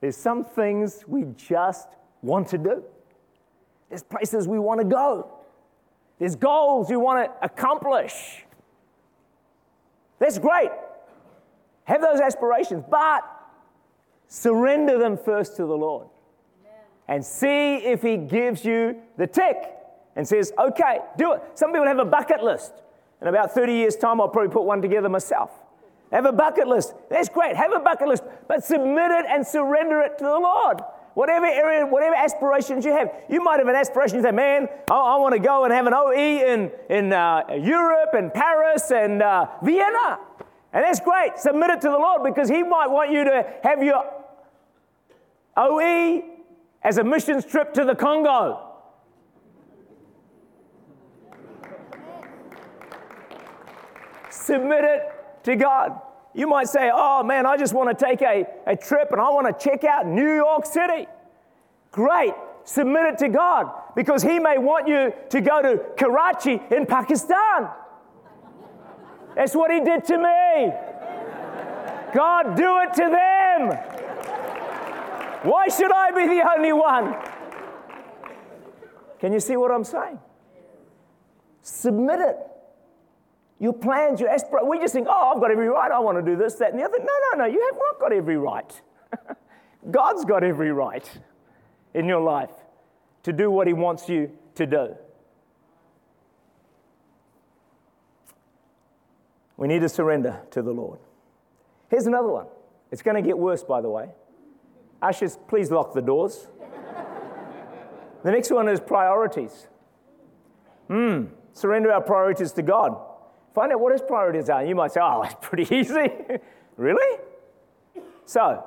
there's 0.00 0.16
some 0.16 0.44
things 0.44 1.04
we 1.06 1.24
just 1.36 1.88
want 2.22 2.48
to 2.48 2.58
do, 2.58 2.82
there's 3.88 4.02
places 4.02 4.48
we 4.48 4.58
want 4.58 4.80
to 4.80 4.86
go, 4.86 5.30
there's 6.18 6.36
goals 6.36 6.90
we 6.90 6.96
want 6.96 7.30
to 7.30 7.44
accomplish. 7.44 8.44
That's 10.18 10.38
great. 10.38 10.70
Have 11.84 12.00
those 12.00 12.20
aspirations, 12.20 12.84
but 12.88 13.22
Surrender 14.34 14.98
them 14.98 15.16
first 15.16 15.56
to 15.56 15.64
the 15.64 15.76
Lord 15.76 16.08
and 17.06 17.24
see 17.24 17.76
if 17.76 18.02
He 18.02 18.16
gives 18.16 18.64
you 18.64 18.96
the 19.16 19.28
tick 19.28 19.56
and 20.16 20.26
says, 20.26 20.52
okay, 20.58 20.98
do 21.16 21.34
it. 21.34 21.42
Some 21.54 21.70
people 21.70 21.86
have 21.86 22.00
a 22.00 22.04
bucket 22.04 22.42
list. 22.42 22.72
In 23.20 23.28
about 23.28 23.52
30 23.52 23.72
years' 23.72 23.94
time, 23.94 24.20
I'll 24.20 24.28
probably 24.28 24.52
put 24.52 24.64
one 24.64 24.82
together 24.82 25.08
myself. 25.08 25.50
Have 26.14 26.26
a 26.26 26.32
bucket 26.32 26.68
list. 26.68 26.94
That's 27.10 27.28
great. 27.28 27.56
Have 27.56 27.72
a 27.72 27.80
bucket 27.80 28.06
list, 28.06 28.22
but 28.46 28.62
submit 28.62 29.10
it 29.10 29.26
and 29.28 29.44
surrender 29.44 30.00
it 30.00 30.16
to 30.18 30.24
the 30.24 30.38
Lord. 30.38 30.80
Whatever 31.14 31.46
area, 31.46 31.84
whatever 31.84 32.14
aspirations 32.14 32.84
you 32.84 32.92
have. 32.92 33.08
You 33.28 33.42
might 33.42 33.58
have 33.58 33.66
an 33.66 33.74
aspiration, 33.74 34.18
you 34.18 34.22
say, 34.22 34.30
man, 34.30 34.68
I, 34.88 34.94
I 34.94 35.16
want 35.16 35.34
to 35.34 35.40
go 35.40 35.64
and 35.64 35.72
have 35.72 35.88
an 35.88 35.92
OE 35.92 36.12
in, 36.12 36.70
in 36.88 37.12
uh, 37.12 37.42
Europe 37.60 38.10
and 38.12 38.32
Paris 38.32 38.92
and 38.92 39.22
uh, 39.22 39.46
Vienna. 39.64 40.20
And 40.72 40.84
that's 40.84 41.00
great. 41.00 41.36
Submit 41.36 41.70
it 41.70 41.80
to 41.80 41.88
the 41.88 41.98
Lord 41.98 42.22
because 42.22 42.48
He 42.48 42.62
might 42.62 42.88
want 42.88 43.10
you 43.10 43.24
to 43.24 43.52
have 43.64 43.82
your 43.82 44.04
OE 45.56 46.22
as 46.84 46.98
a 46.98 47.02
missions 47.02 47.44
trip 47.44 47.74
to 47.74 47.84
the 47.84 47.96
Congo. 47.96 48.70
Submit 54.30 54.84
it 54.84 55.13
to 55.44 55.56
God. 55.56 56.00
You 56.34 56.46
might 56.46 56.68
say, 56.68 56.90
Oh 56.92 57.22
man, 57.22 57.46
I 57.46 57.56
just 57.56 57.72
want 57.72 57.96
to 57.96 58.04
take 58.04 58.20
a, 58.22 58.44
a 58.66 58.76
trip 58.76 59.08
and 59.12 59.20
I 59.20 59.30
want 59.30 59.46
to 59.46 59.70
check 59.70 59.84
out 59.84 60.06
New 60.06 60.34
York 60.34 60.66
City. 60.66 61.06
Great. 61.92 62.34
Submit 62.64 63.04
it 63.06 63.18
to 63.18 63.28
God 63.28 63.70
because 63.94 64.22
He 64.22 64.38
may 64.38 64.58
want 64.58 64.88
you 64.88 65.12
to 65.30 65.40
go 65.40 65.62
to 65.62 65.80
Karachi 65.96 66.60
in 66.70 66.86
Pakistan. 66.86 67.68
That's 69.34 69.54
what 69.54 69.70
he 69.70 69.80
did 69.80 70.04
to 70.04 70.16
me. 70.16 70.72
God, 72.14 72.56
do 72.56 72.78
it 72.80 72.94
to 72.94 73.10
them. 73.10 73.70
Why 75.42 75.68
should 75.68 75.92
I 75.92 76.10
be 76.12 76.28
the 76.28 76.48
only 76.56 76.72
one? 76.72 77.16
Can 79.18 79.32
you 79.32 79.40
see 79.40 79.56
what 79.56 79.72
I'm 79.72 79.84
saying? 79.84 80.18
Submit 81.62 82.20
it. 82.20 82.36
Your 83.58 83.72
plans, 83.72 84.20
your 84.20 84.28
aspirations. 84.28 84.68
We 84.68 84.78
just 84.78 84.92
think, 84.92 85.06
oh, 85.08 85.32
I've 85.34 85.40
got 85.40 85.50
every 85.50 85.68
right. 85.68 85.90
I 85.90 85.98
want 86.00 86.18
to 86.18 86.22
do 86.22 86.36
this, 86.36 86.54
that, 86.54 86.70
and 86.70 86.78
the 86.78 86.84
other. 86.84 86.98
No, 86.98 87.12
no, 87.32 87.38
no. 87.38 87.46
You 87.46 87.60
have 87.70 87.78
not 87.78 88.00
got 88.00 88.12
every 88.12 88.36
right. 88.36 88.82
God's 89.90 90.24
got 90.24 90.42
every 90.42 90.72
right 90.72 91.08
in 91.94 92.06
your 92.06 92.20
life 92.20 92.50
to 93.22 93.32
do 93.32 93.50
what 93.50 93.66
He 93.66 93.72
wants 93.72 94.08
you 94.08 94.30
to 94.56 94.66
do. 94.66 94.96
We 99.56 99.68
need 99.68 99.80
to 99.80 99.88
surrender 99.88 100.40
to 100.50 100.62
the 100.62 100.72
Lord. 100.72 100.98
Here's 101.88 102.06
another 102.06 102.28
one. 102.28 102.46
It's 102.90 103.02
going 103.02 103.16
to 103.16 103.22
get 103.22 103.38
worse, 103.38 103.62
by 103.62 103.80
the 103.80 103.88
way. 103.88 104.10
Ushers, 105.00 105.38
please 105.48 105.70
lock 105.70 105.94
the 105.94 106.02
doors. 106.02 106.48
the 108.24 108.30
next 108.30 108.50
one 108.50 108.68
is 108.68 108.80
priorities. 108.80 109.68
Hmm, 110.88 111.26
surrender 111.52 111.92
our 111.92 112.00
priorities 112.00 112.52
to 112.52 112.62
God. 112.62 113.00
Find 113.54 113.72
out 113.72 113.80
what 113.80 113.92
his 113.92 114.02
priorities 114.02 114.50
are. 114.50 114.64
You 114.64 114.74
might 114.74 114.92
say, 114.92 115.00
oh, 115.02 115.22
it's 115.22 115.36
pretty 115.40 115.62
easy. 115.74 116.10
really? 116.76 117.20
So, 118.26 118.64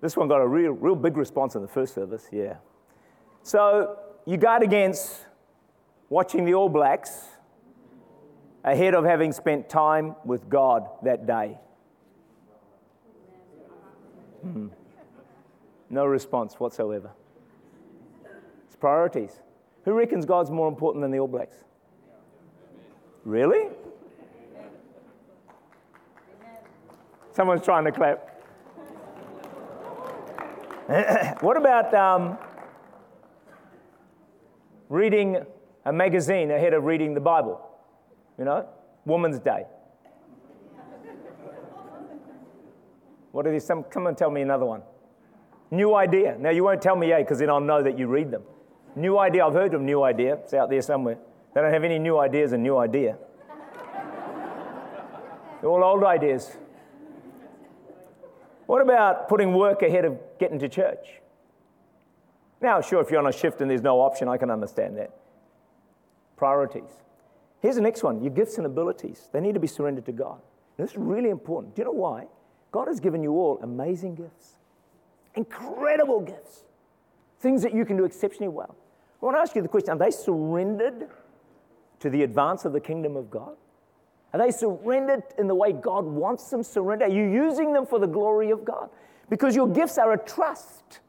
this 0.00 0.16
one 0.16 0.28
got 0.28 0.40
a 0.40 0.46
real, 0.46 0.72
real 0.72 0.96
big 0.96 1.16
response 1.16 1.54
in 1.54 1.62
the 1.62 1.68
first 1.68 1.94
service, 1.94 2.28
yeah. 2.30 2.56
So, 3.42 3.98
you 4.26 4.36
guard 4.36 4.62
against 4.62 5.26
watching 6.10 6.44
the 6.44 6.54
All 6.54 6.68
Blacks 6.68 7.24
ahead 8.64 8.94
of 8.94 9.04
having 9.04 9.32
spent 9.32 9.68
time 9.68 10.14
with 10.24 10.48
God 10.48 10.88
that 11.02 11.26
day? 11.26 11.58
Hmm. 14.42 14.68
No 15.88 16.04
response 16.04 16.54
whatsoever. 16.54 17.10
It's 18.66 18.76
priorities. 18.76 19.40
Who 19.84 19.92
reckons 19.92 20.24
God's 20.24 20.50
more 20.50 20.68
important 20.68 21.02
than 21.02 21.10
the 21.10 21.20
All 21.20 21.28
Blacks? 21.28 21.56
Really? 23.24 23.68
Someone's 27.32 27.64
trying 27.64 27.84
to 27.84 27.92
clap. 27.92 28.28
what 31.42 31.56
about 31.56 31.94
um, 31.94 32.36
reading 34.88 35.38
a 35.84 35.92
magazine 35.92 36.50
ahead 36.50 36.74
of 36.74 36.84
reading 36.84 37.14
the 37.14 37.20
Bible. 37.20 37.60
You 38.38 38.44
know, 38.44 38.68
Woman's 39.04 39.38
Day. 39.38 39.64
What 43.32 43.46
are 43.46 43.52
these? 43.52 43.64
Some, 43.64 43.84
come 43.84 44.06
and 44.06 44.16
tell 44.16 44.30
me 44.30 44.42
another 44.42 44.66
one. 44.66 44.82
New 45.70 45.94
idea. 45.94 46.36
Now, 46.38 46.50
you 46.50 46.64
won't 46.64 46.82
tell 46.82 46.96
me, 46.96 47.08
yeah, 47.08 47.18
because 47.18 47.38
then 47.38 47.48
I'll 47.48 47.60
know 47.60 47.82
that 47.82 47.98
you 47.98 48.06
read 48.06 48.30
them. 48.30 48.42
New 48.94 49.18
idea. 49.18 49.46
I've 49.46 49.54
heard 49.54 49.72
of 49.72 49.80
new 49.80 50.02
idea. 50.02 50.34
It's 50.34 50.52
out 50.52 50.68
there 50.68 50.82
somewhere. 50.82 51.16
They 51.54 51.60
don't 51.60 51.72
have 51.72 51.84
any 51.84 51.98
new 51.98 52.18
ideas 52.18 52.52
and 52.52 52.62
new 52.62 52.78
idea. 52.78 53.18
They're 55.60 55.70
all 55.70 55.84
old 55.84 56.04
ideas. 56.04 56.56
What 58.66 58.80
about 58.80 59.28
putting 59.28 59.54
work 59.54 59.82
ahead 59.82 60.04
of 60.04 60.18
getting 60.38 60.58
to 60.60 60.68
church? 60.68 61.20
Now, 62.60 62.80
sure, 62.80 63.00
if 63.00 63.10
you're 63.10 63.20
on 63.20 63.26
a 63.26 63.32
shift 63.32 63.60
and 63.60 63.70
there's 63.70 63.82
no 63.82 64.00
option, 64.00 64.28
I 64.28 64.36
can 64.38 64.50
understand 64.50 64.96
that. 64.96 65.10
Priorities. 66.36 66.90
Here's 67.60 67.76
the 67.76 67.80
next 67.80 68.02
one 68.02 68.22
your 68.22 68.32
gifts 68.32 68.56
and 68.56 68.66
abilities. 68.66 69.28
They 69.32 69.40
need 69.40 69.54
to 69.54 69.60
be 69.60 69.66
surrendered 69.66 70.06
to 70.06 70.12
God. 70.12 70.40
this 70.76 70.92
is 70.92 70.96
really 70.96 71.30
important. 71.30 71.74
Do 71.76 71.82
you 71.82 71.86
know 71.86 71.92
why? 71.92 72.26
God 72.70 72.88
has 72.88 72.98
given 72.98 73.22
you 73.22 73.32
all 73.32 73.60
amazing 73.62 74.14
gifts, 74.14 74.56
incredible 75.34 76.20
gifts, 76.20 76.64
things 77.40 77.62
that 77.62 77.74
you 77.74 77.84
can 77.84 77.96
do 77.96 78.04
exceptionally 78.04 78.48
well. 78.48 78.74
I 79.20 79.26
want 79.26 79.36
to 79.36 79.40
ask 79.40 79.54
you 79.54 79.62
the 79.62 79.68
question 79.68 79.90
are 79.90 79.98
they 79.98 80.10
surrendered 80.10 81.08
to 82.02 82.10
the 82.10 82.24
advance 82.24 82.64
of 82.64 82.72
the 82.72 82.80
kingdom 82.80 83.16
of 83.16 83.30
God? 83.30 83.56
Are 84.32 84.38
they 84.38 84.50
surrendered 84.50 85.22
in 85.38 85.46
the 85.46 85.54
way 85.54 85.72
God 85.72 86.04
wants 86.04 86.50
them 86.50 86.62
surrendered? 86.62 87.10
Are 87.10 87.14
you 87.14 87.24
using 87.24 87.72
them 87.72 87.86
for 87.86 87.98
the 87.98 88.06
glory 88.06 88.50
of 88.50 88.64
God? 88.64 88.90
Because 89.30 89.54
your 89.54 89.68
gifts 89.68 89.98
are 89.98 90.12
a 90.12 90.18
trust. 90.18 91.00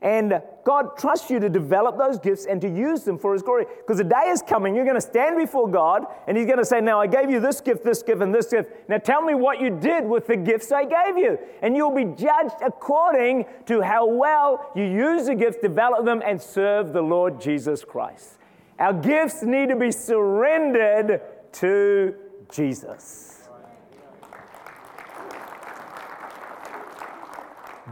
And 0.00 0.40
God 0.64 0.96
trusts 0.96 1.28
you 1.28 1.40
to 1.40 1.48
develop 1.48 1.98
those 1.98 2.20
gifts 2.20 2.46
and 2.46 2.60
to 2.60 2.68
use 2.68 3.02
them 3.02 3.18
for 3.18 3.32
His 3.32 3.42
glory. 3.42 3.66
Because 3.78 3.98
the 3.98 4.04
day 4.04 4.28
is 4.28 4.42
coming, 4.42 4.76
you're 4.76 4.84
going 4.84 4.96
to 4.96 5.00
stand 5.00 5.36
before 5.36 5.68
God 5.68 6.06
and 6.28 6.36
He's 6.36 6.46
going 6.46 6.58
to 6.58 6.64
say, 6.64 6.80
Now 6.80 7.00
I 7.00 7.08
gave 7.08 7.28
you 7.28 7.40
this 7.40 7.60
gift, 7.60 7.84
this 7.84 8.02
gift, 8.02 8.22
and 8.22 8.32
this 8.32 8.46
gift. 8.46 8.70
Now 8.88 8.98
tell 8.98 9.20
me 9.20 9.34
what 9.34 9.60
you 9.60 9.70
did 9.70 10.04
with 10.04 10.28
the 10.28 10.36
gifts 10.36 10.70
I 10.70 10.84
gave 10.84 11.18
you. 11.18 11.36
And 11.62 11.76
you'll 11.76 11.94
be 11.94 12.04
judged 12.04 12.54
according 12.64 13.46
to 13.66 13.82
how 13.82 14.06
well 14.06 14.70
you 14.76 14.84
use 14.84 15.26
the 15.26 15.34
gifts, 15.34 15.58
develop 15.60 16.04
them, 16.04 16.22
and 16.24 16.40
serve 16.40 16.92
the 16.92 17.02
Lord 17.02 17.40
Jesus 17.40 17.84
Christ. 17.84 18.37
Our 18.78 18.92
gifts 18.92 19.42
need 19.42 19.70
to 19.70 19.76
be 19.76 19.90
surrendered 19.90 21.20
to 21.54 22.14
Jesus. 22.50 23.48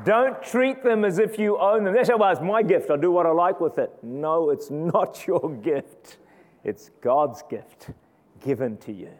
Don't 0.04 0.40
treat 0.42 0.84
them 0.84 1.04
as 1.04 1.18
if 1.18 1.38
you 1.38 1.58
own 1.58 1.84
them. 1.84 1.94
That's 1.94 2.08
well, 2.08 2.30
it's 2.30 2.40
my 2.40 2.62
gift. 2.62 2.90
I'll 2.90 2.98
do 2.98 3.10
what 3.10 3.26
I 3.26 3.30
like 3.30 3.60
with 3.60 3.78
it. 3.78 3.90
No, 4.02 4.50
it's 4.50 4.70
not 4.70 5.24
your 5.26 5.50
gift. 5.62 6.18
It's 6.62 6.90
God's 7.00 7.42
gift 7.48 7.90
given 8.44 8.76
to 8.78 8.92
you. 8.92 9.10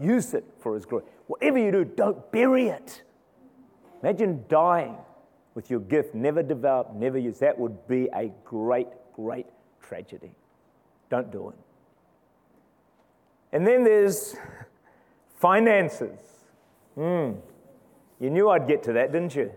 Use 0.00 0.34
it 0.34 0.44
for 0.58 0.74
His 0.74 0.84
glory. 0.84 1.04
Whatever 1.26 1.58
you 1.58 1.70
do, 1.70 1.84
don't 1.84 2.30
bury 2.32 2.68
it. 2.68 3.02
Imagine 4.02 4.44
dying 4.48 4.96
with 5.54 5.70
your 5.70 5.80
gift 5.80 6.14
never 6.14 6.42
developed, 6.42 6.94
never 6.94 7.18
used. 7.18 7.40
That 7.40 7.58
would 7.58 7.86
be 7.88 8.08
a 8.14 8.30
great, 8.44 8.88
great 9.12 9.46
tragedy. 9.80 10.32
Don't 11.10 11.30
do 11.30 11.48
it. 11.50 11.54
And 13.52 13.66
then 13.66 13.84
there's 13.84 14.36
finances. 15.36 16.18
Mm. 16.96 17.36
You 18.20 18.30
knew 18.30 18.50
I'd 18.50 18.68
get 18.68 18.82
to 18.84 18.92
that, 18.94 19.12
didn't 19.12 19.34
you? 19.34 19.52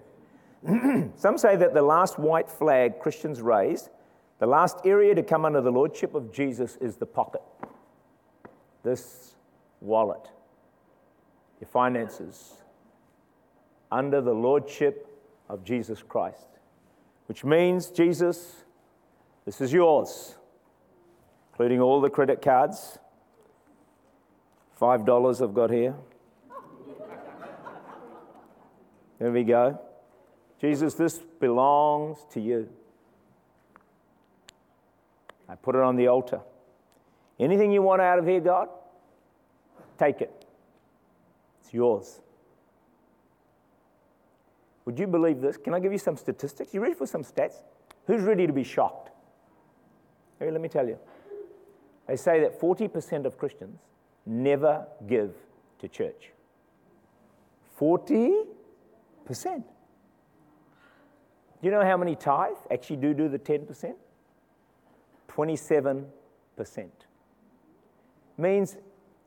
Some 1.15 1.37
say 1.37 1.55
that 1.55 1.73
the 1.73 1.81
last 1.81 2.19
white 2.19 2.49
flag 2.49 2.99
Christians 2.99 3.41
raised, 3.41 3.89
the 4.39 4.47
last 4.47 4.77
area 4.85 5.13
to 5.15 5.23
come 5.23 5.45
under 5.45 5.61
the 5.61 5.71
lordship 5.71 6.15
of 6.15 6.31
Jesus 6.31 6.77
is 6.77 6.97
the 6.97 7.05
pocket. 7.05 7.41
This 8.83 9.35
wallet, 9.81 10.29
your 11.59 11.67
finances, 11.67 12.53
under 13.91 14.21
the 14.21 14.33
lordship 14.33 15.07
of 15.49 15.63
Jesus 15.63 16.01
Christ, 16.01 16.47
which 17.27 17.43
means, 17.43 17.89
Jesus, 17.89 18.63
this 19.45 19.61
is 19.61 19.73
yours, 19.73 20.35
including 21.61 21.79
all 21.79 22.01
the 22.01 22.09
credit 22.09 22.41
cards. 22.41 22.97
$5 24.81 25.43
I've 25.43 25.53
got 25.53 25.69
here. 25.69 25.93
There 29.19 29.31
we 29.31 29.43
go. 29.43 29.79
Jesus, 30.59 30.95
this 30.95 31.19
belongs 31.39 32.17
to 32.31 32.41
you. 32.41 32.67
I 35.47 35.53
put 35.53 35.75
it 35.75 35.81
on 35.81 35.97
the 35.97 36.07
altar. 36.07 36.41
Anything 37.39 37.71
you 37.71 37.83
want 37.83 38.01
out 38.01 38.17
of 38.17 38.25
here, 38.25 38.39
God, 38.39 38.69
take 39.99 40.21
it. 40.21 40.47
It's 41.59 41.71
yours. 41.71 42.21
Would 44.85 44.97
you 44.97 45.05
believe 45.05 45.41
this? 45.41 45.57
Can 45.57 45.75
I 45.75 45.79
give 45.79 45.91
you 45.91 45.99
some 45.99 46.17
statistics? 46.17 46.73
You 46.73 46.81
ready 46.81 46.95
for 46.95 47.05
some 47.05 47.23
stats? 47.23 47.61
Who's 48.07 48.23
ready 48.23 48.47
to 48.47 48.53
be 48.53 48.63
shocked? 48.63 49.11
Let 50.39 50.59
me 50.59 50.67
tell 50.67 50.87
you. 50.87 50.97
They 52.11 52.17
say 52.17 52.41
that 52.41 52.59
40% 52.59 53.23
of 53.23 53.37
Christians 53.37 53.79
never 54.25 54.85
give 55.07 55.33
to 55.79 55.87
church. 55.87 56.31
40%. 57.79 58.43
Do 59.29 59.63
you 61.61 61.71
know 61.71 61.85
how 61.85 61.95
many 61.95 62.17
tithe 62.17 62.57
actually 62.69 62.97
do 62.97 63.13
do 63.13 63.29
the 63.29 63.39
10%? 63.39 63.93
27%. 65.29 66.05
Means 68.37 68.77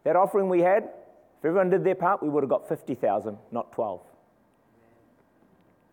that 0.03 0.15
offering 0.15 0.51
we 0.51 0.61
had, 0.61 0.85
if 0.85 1.45
everyone 1.47 1.71
did 1.71 1.85
their 1.85 1.95
part, 1.95 2.23
we 2.23 2.29
would 2.29 2.43
have 2.43 2.51
got 2.51 2.69
50,000, 2.69 3.39
not 3.51 3.73
12. 3.73 4.03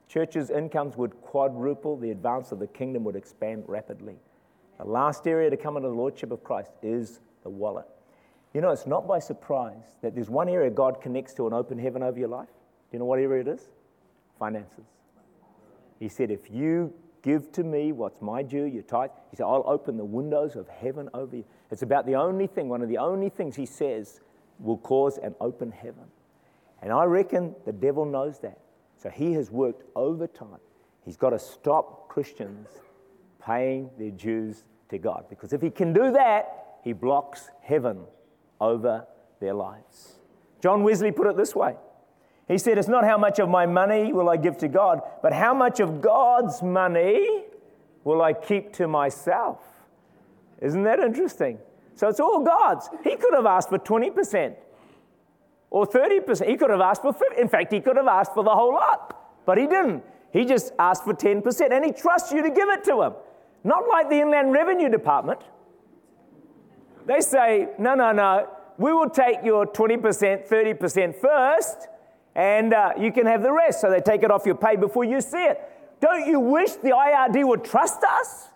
Churches' 0.10 0.50
incomes 0.50 0.98
would 0.98 1.22
quadruple, 1.22 1.96
the 1.96 2.12
advance 2.12 2.52
of 2.52 2.60
the 2.60 2.68
kingdom 2.68 3.06
would 3.06 3.16
expand 3.16 3.64
rapidly. 3.68 4.18
The 4.82 4.88
last 4.88 5.28
area 5.28 5.48
to 5.52 5.58
come 5.58 5.78
into 5.78 5.90
the 5.90 5.96
Lordship 5.96 6.32
of 6.32 6.44
Christ 6.44 6.72
is 6.82 7.20
the 7.44 7.50
wallet. 7.50 7.86
You 8.52 8.62
know, 8.62 8.72
it's 8.72 8.88
not 8.88 9.08
by 9.08 9.20
surprise 9.20 9.96
that 10.02 10.16
there's 10.16 10.30
one 10.30 10.50
area 10.50 10.72
God 10.72 11.00
connects 11.02 11.36
to 11.36 11.46
an 11.46 11.54
open 11.54 11.78
heaven 11.78 12.02
over 12.02 12.18
your 12.18 12.30
life. 12.30 12.48
Do 12.48 12.94
you 12.94 13.00
know 13.00 13.06
what 13.06 13.20
area 13.20 13.42
it 13.42 13.48
is? 13.48 13.70
Finances. 14.40 14.86
He 16.00 16.10
said, 16.10 16.32
If 16.32 16.50
you 16.50 16.92
give 17.22 17.52
to 17.52 17.64
me 17.64 17.92
what's 17.92 18.24
my 18.24 18.42
due, 18.42 18.64
your 18.64 18.82
tithe, 18.82 19.12
he 19.30 19.38
said, 19.38 19.44
I'll 19.44 19.64
open 19.68 19.98
the 19.98 20.04
windows 20.04 20.56
of 20.56 20.68
heaven 20.68 21.10
over 21.14 21.36
you. 21.36 21.46
It's 21.70 21.84
about 21.84 22.08
the 22.08 22.16
only 22.16 22.48
thing, 22.48 22.68
one 22.68 22.82
of 22.82 22.90
the 22.90 22.98
only 22.98 23.30
things 23.30 23.56
he 23.56 23.68
says 23.68 24.20
will 24.58 24.80
cause 24.80 25.20
an 25.20 25.36
open 25.40 25.72
heaven. 25.72 26.06
And 26.82 26.92
I 26.92 27.04
reckon 27.04 27.56
the 27.68 27.72
devil 27.72 28.04
knows 28.04 28.40
that. 28.40 28.58
So 28.98 29.10
he 29.10 29.34
has 29.34 29.52
worked 29.52 29.84
overtime. 29.96 30.60
He's 31.06 31.18
got 31.18 31.30
to 31.30 31.40
stop 31.40 32.10
Christians 32.10 32.68
paying 33.46 33.92
their 34.00 34.12
dues 34.12 34.64
to 34.92 34.98
God. 34.98 35.26
Because 35.30 35.52
if 35.52 35.62
he 35.62 35.70
can 35.70 35.92
do 35.92 36.12
that, 36.12 36.78
he 36.84 36.94
blocks 36.94 37.50
heaven 37.62 38.04
over 38.60 39.06
their 39.40 39.54
lives. 39.54 40.16
John 40.62 40.84
Wesley 40.84 41.12
put 41.12 41.28
it 41.28 41.36
this 41.36 41.56
way 41.56 41.76
he 42.52 42.58
said, 42.58 42.78
It's 42.78 42.88
not 42.88 43.06
how 43.06 43.18
much 43.18 43.40
of 43.40 43.50
my 43.50 43.66
money 43.66 44.12
will 44.12 44.30
I 44.30 44.38
give 44.38 44.58
to 44.58 44.68
God, 44.68 45.02
but 45.22 45.32
how 45.34 45.54
much 45.54 45.80
of 45.80 46.02
God's 46.02 46.62
money 46.62 47.46
will 48.04 48.22
I 48.22 48.34
keep 48.34 48.74
to 48.74 48.88
myself. 48.88 49.60
Isn't 50.62 50.84
that 50.84 51.00
interesting? 51.00 51.60
So 51.96 52.10
it's 52.10 52.20
all 52.20 52.44
God's. 52.44 52.90
He 53.04 53.16
could 53.16 53.34
have 53.34 53.46
asked 53.46 53.70
for 53.70 53.80
20% 53.80 54.56
or 55.70 55.86
30%. 55.86 56.48
He 56.48 56.58
could 56.58 56.70
have 56.70 56.82
asked 56.82 57.02
for 57.02 57.14
50 57.14 57.42
In 57.42 57.48
fact, 57.48 57.72
he 57.72 57.80
could 57.80 57.96
have 57.96 58.08
asked 58.08 58.34
for 58.34 58.44
the 58.44 58.54
whole 58.54 58.74
lot, 58.74 59.46
but 59.46 59.58
he 59.58 59.66
didn't. 59.66 60.04
He 60.34 60.46
just 60.46 60.74
asked 60.78 61.04
for 61.04 61.14
10%, 61.14 61.72
and 61.72 61.86
he 61.86 61.92
trusts 61.92 62.32
you 62.32 62.42
to 62.42 62.50
give 62.50 62.70
it 62.70 62.84
to 62.86 63.02
him. 63.02 63.14
Not 63.64 63.88
like 63.88 64.10
the 64.10 64.20
Inland 64.20 64.52
Revenue 64.52 64.90
Department. 64.90 65.42
They 67.06 67.22
say, 67.22 67.70
no, 67.78 67.94
no, 67.96 68.12
no, 68.12 68.48
we 68.78 68.94
will 68.94 69.10
take 69.10 69.44
your 69.44 69.66
20%, 69.66 70.48
30% 70.48 71.16
first, 71.16 71.88
and 72.36 72.74
uh, 72.74 72.94
you 73.00 73.12
can 73.12 73.26
have 73.26 73.44
the 73.44 73.52
rest. 73.52 73.82
So 73.82 73.90
they 73.90 74.00
take 74.00 74.24
it 74.24 74.32
off 74.32 74.46
your 74.46 74.56
pay 74.56 74.76
before 74.76 75.04
you 75.04 75.22
see 75.22 75.44
it. 75.44 75.60
Don't 76.00 76.26
you 76.26 76.40
wish 76.40 76.72
the 76.74 76.90
IRD 76.90 77.48
would 77.48 77.64
trust 77.64 78.04
us? 78.04 78.50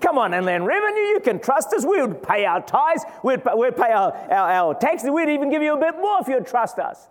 Come 0.00 0.16
on, 0.16 0.32
Inland 0.32 0.66
Revenue, 0.66 1.00
you 1.00 1.20
can 1.22 1.38
trust 1.38 1.74
us. 1.74 1.84
We 1.84 2.00
would 2.00 2.22
pay 2.22 2.46
our 2.46 2.62
tithes, 2.62 3.04
we'd, 3.22 3.42
we'd 3.54 3.76
pay 3.76 3.92
our, 3.92 4.12
our, 4.30 4.50
our 4.50 4.74
taxes, 4.74 5.10
we'd 5.10 5.28
even 5.28 5.50
give 5.50 5.62
you 5.62 5.74
a 5.74 5.78
bit 5.78 5.96
more 5.96 6.18
if 6.20 6.28
you'd 6.28 6.46
trust 6.46 6.78
us. 6.78 7.08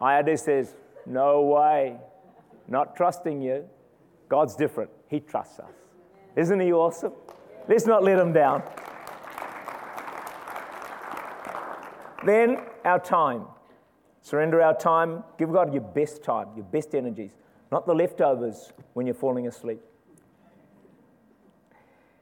IRD 0.00 0.38
says, 0.38 0.74
No 1.06 1.42
way, 1.42 1.96
not 2.68 2.94
trusting 2.94 3.42
you. 3.42 3.64
God's 4.28 4.54
different, 4.54 4.90
He 5.08 5.18
trusts 5.18 5.58
us. 5.58 5.72
Isn't 6.38 6.60
He 6.60 6.72
awesome? 6.72 7.12
Let's 7.68 7.84
not 7.84 8.04
let 8.04 8.16
Him 8.16 8.32
down. 8.32 8.62
Then 12.24 12.58
our 12.84 13.00
time. 13.00 13.46
Surrender 14.22 14.62
our 14.62 14.76
time. 14.76 15.24
Give 15.36 15.52
God 15.52 15.72
your 15.74 15.82
best 15.82 16.22
time, 16.22 16.48
your 16.54 16.64
best 16.64 16.94
energies, 16.94 17.32
not 17.72 17.86
the 17.86 17.94
leftovers 17.94 18.72
when 18.92 19.04
you're 19.04 19.16
falling 19.16 19.48
asleep. 19.48 19.80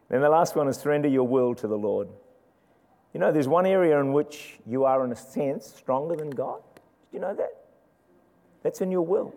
Then 0.08 0.22
the 0.22 0.30
last 0.30 0.56
one 0.56 0.66
is 0.66 0.78
surrender 0.78 1.08
your 1.08 1.26
will 1.26 1.54
to 1.54 1.66
the 1.66 1.76
Lord. 1.76 2.08
You 3.12 3.20
know, 3.20 3.32
there's 3.32 3.48
one 3.48 3.66
area 3.66 4.00
in 4.00 4.14
which 4.14 4.58
you 4.66 4.84
are, 4.84 5.04
in 5.04 5.12
a 5.12 5.16
sense, 5.16 5.66
stronger 5.66 6.16
than 6.16 6.30
God. 6.30 6.62
Did 6.74 7.16
you 7.16 7.20
know 7.20 7.34
that? 7.34 7.54
That's 8.62 8.80
in 8.80 8.90
your 8.90 9.04
will. 9.04 9.34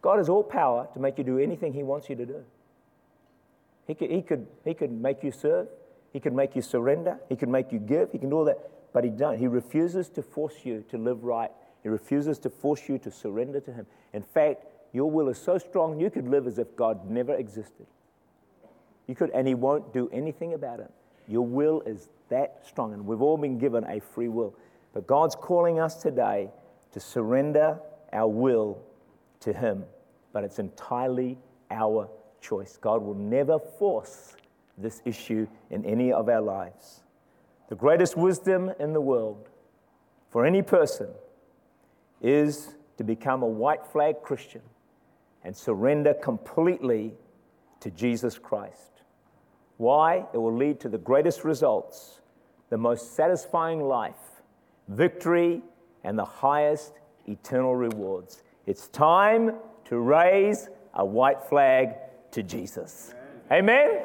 God 0.00 0.18
has 0.18 0.28
all 0.28 0.44
power 0.44 0.86
to 0.94 1.00
make 1.00 1.18
you 1.18 1.24
do 1.24 1.38
anything 1.38 1.72
He 1.72 1.82
wants 1.82 2.08
you 2.08 2.14
to 2.14 2.26
do. 2.26 2.44
He 3.86 3.94
could, 3.94 4.10
he 4.10 4.22
could, 4.22 4.46
he 4.64 4.74
could 4.74 4.90
make 4.90 5.22
you 5.22 5.30
serve, 5.30 5.68
He 6.12 6.20
could 6.20 6.32
make 6.32 6.56
you 6.56 6.62
surrender, 6.62 7.18
He 7.28 7.36
could 7.36 7.48
make 7.48 7.72
you 7.72 7.78
give, 7.78 8.10
He 8.12 8.18
can 8.18 8.30
do 8.30 8.36
all 8.36 8.44
that, 8.44 8.58
but 8.92 9.04
He 9.04 9.10
don't. 9.10 9.38
He 9.38 9.46
refuses 9.46 10.08
to 10.10 10.22
force 10.22 10.64
you 10.64 10.84
to 10.88 10.98
live 10.98 11.24
right. 11.24 11.50
He 11.82 11.88
refuses 11.88 12.38
to 12.40 12.50
force 12.50 12.88
you 12.88 12.98
to 12.98 13.10
surrender 13.10 13.60
to 13.60 13.72
Him. 13.72 13.86
In 14.12 14.22
fact, 14.22 14.64
your 14.92 15.10
will 15.10 15.28
is 15.28 15.38
so 15.38 15.58
strong 15.58 16.00
you 16.00 16.10
could 16.10 16.26
live 16.26 16.46
as 16.46 16.58
if 16.58 16.74
God 16.74 17.08
never 17.08 17.34
existed. 17.34 17.86
You 19.06 19.14
could, 19.14 19.30
and 19.30 19.46
He 19.46 19.54
won't 19.54 19.92
do 19.92 20.08
anything 20.12 20.54
about 20.54 20.80
it. 20.80 20.90
Your 21.28 21.46
will 21.46 21.82
is 21.82 22.08
that 22.28 22.62
strong, 22.66 22.92
and 22.92 23.06
we've 23.06 23.22
all 23.22 23.36
been 23.36 23.58
given 23.58 23.84
a 23.84 24.00
free 24.00 24.28
will. 24.28 24.54
But 24.92 25.06
God's 25.06 25.36
calling 25.36 25.78
us 25.78 25.96
today 26.02 26.50
to 26.92 26.98
surrender 27.00 27.78
our 28.12 28.28
will 28.28 28.78
to 29.40 29.52
Him, 29.52 29.84
but 30.32 30.42
it's 30.42 30.58
entirely 30.58 31.38
our 31.70 32.08
choice. 32.40 32.78
God 32.80 33.02
will 33.02 33.14
never 33.14 33.58
force 33.58 34.36
this 34.78 35.02
issue 35.04 35.46
in 35.70 35.84
any 35.84 36.12
of 36.12 36.28
our 36.28 36.40
lives. 36.40 37.02
The 37.68 37.74
greatest 37.74 38.16
wisdom 38.16 38.72
in 38.78 38.92
the 38.92 39.00
world 39.00 39.48
for 40.30 40.44
any 40.44 40.62
person 40.62 41.08
is 42.20 42.74
to 42.98 43.04
become 43.04 43.42
a 43.42 43.46
white 43.46 43.86
flag 43.86 44.16
Christian 44.22 44.62
and 45.44 45.56
surrender 45.56 46.14
completely 46.14 47.14
to 47.80 47.90
Jesus 47.90 48.38
Christ. 48.38 49.02
Why? 49.76 50.24
It 50.32 50.38
will 50.38 50.56
lead 50.56 50.80
to 50.80 50.88
the 50.88 50.98
greatest 50.98 51.44
results, 51.44 52.20
the 52.70 52.78
most 52.78 53.14
satisfying 53.14 53.82
life, 53.82 54.14
victory, 54.88 55.62
and 56.04 56.18
the 56.18 56.24
highest 56.24 56.94
eternal 57.26 57.76
rewards. 57.76 58.42
It's 58.66 58.88
time 58.88 59.54
to 59.86 59.98
raise 59.98 60.68
a 60.94 61.04
white 61.04 61.42
flag 61.42 61.94
to 62.36 62.42
Jesus. 62.42 63.14
Amen? 63.50 64.02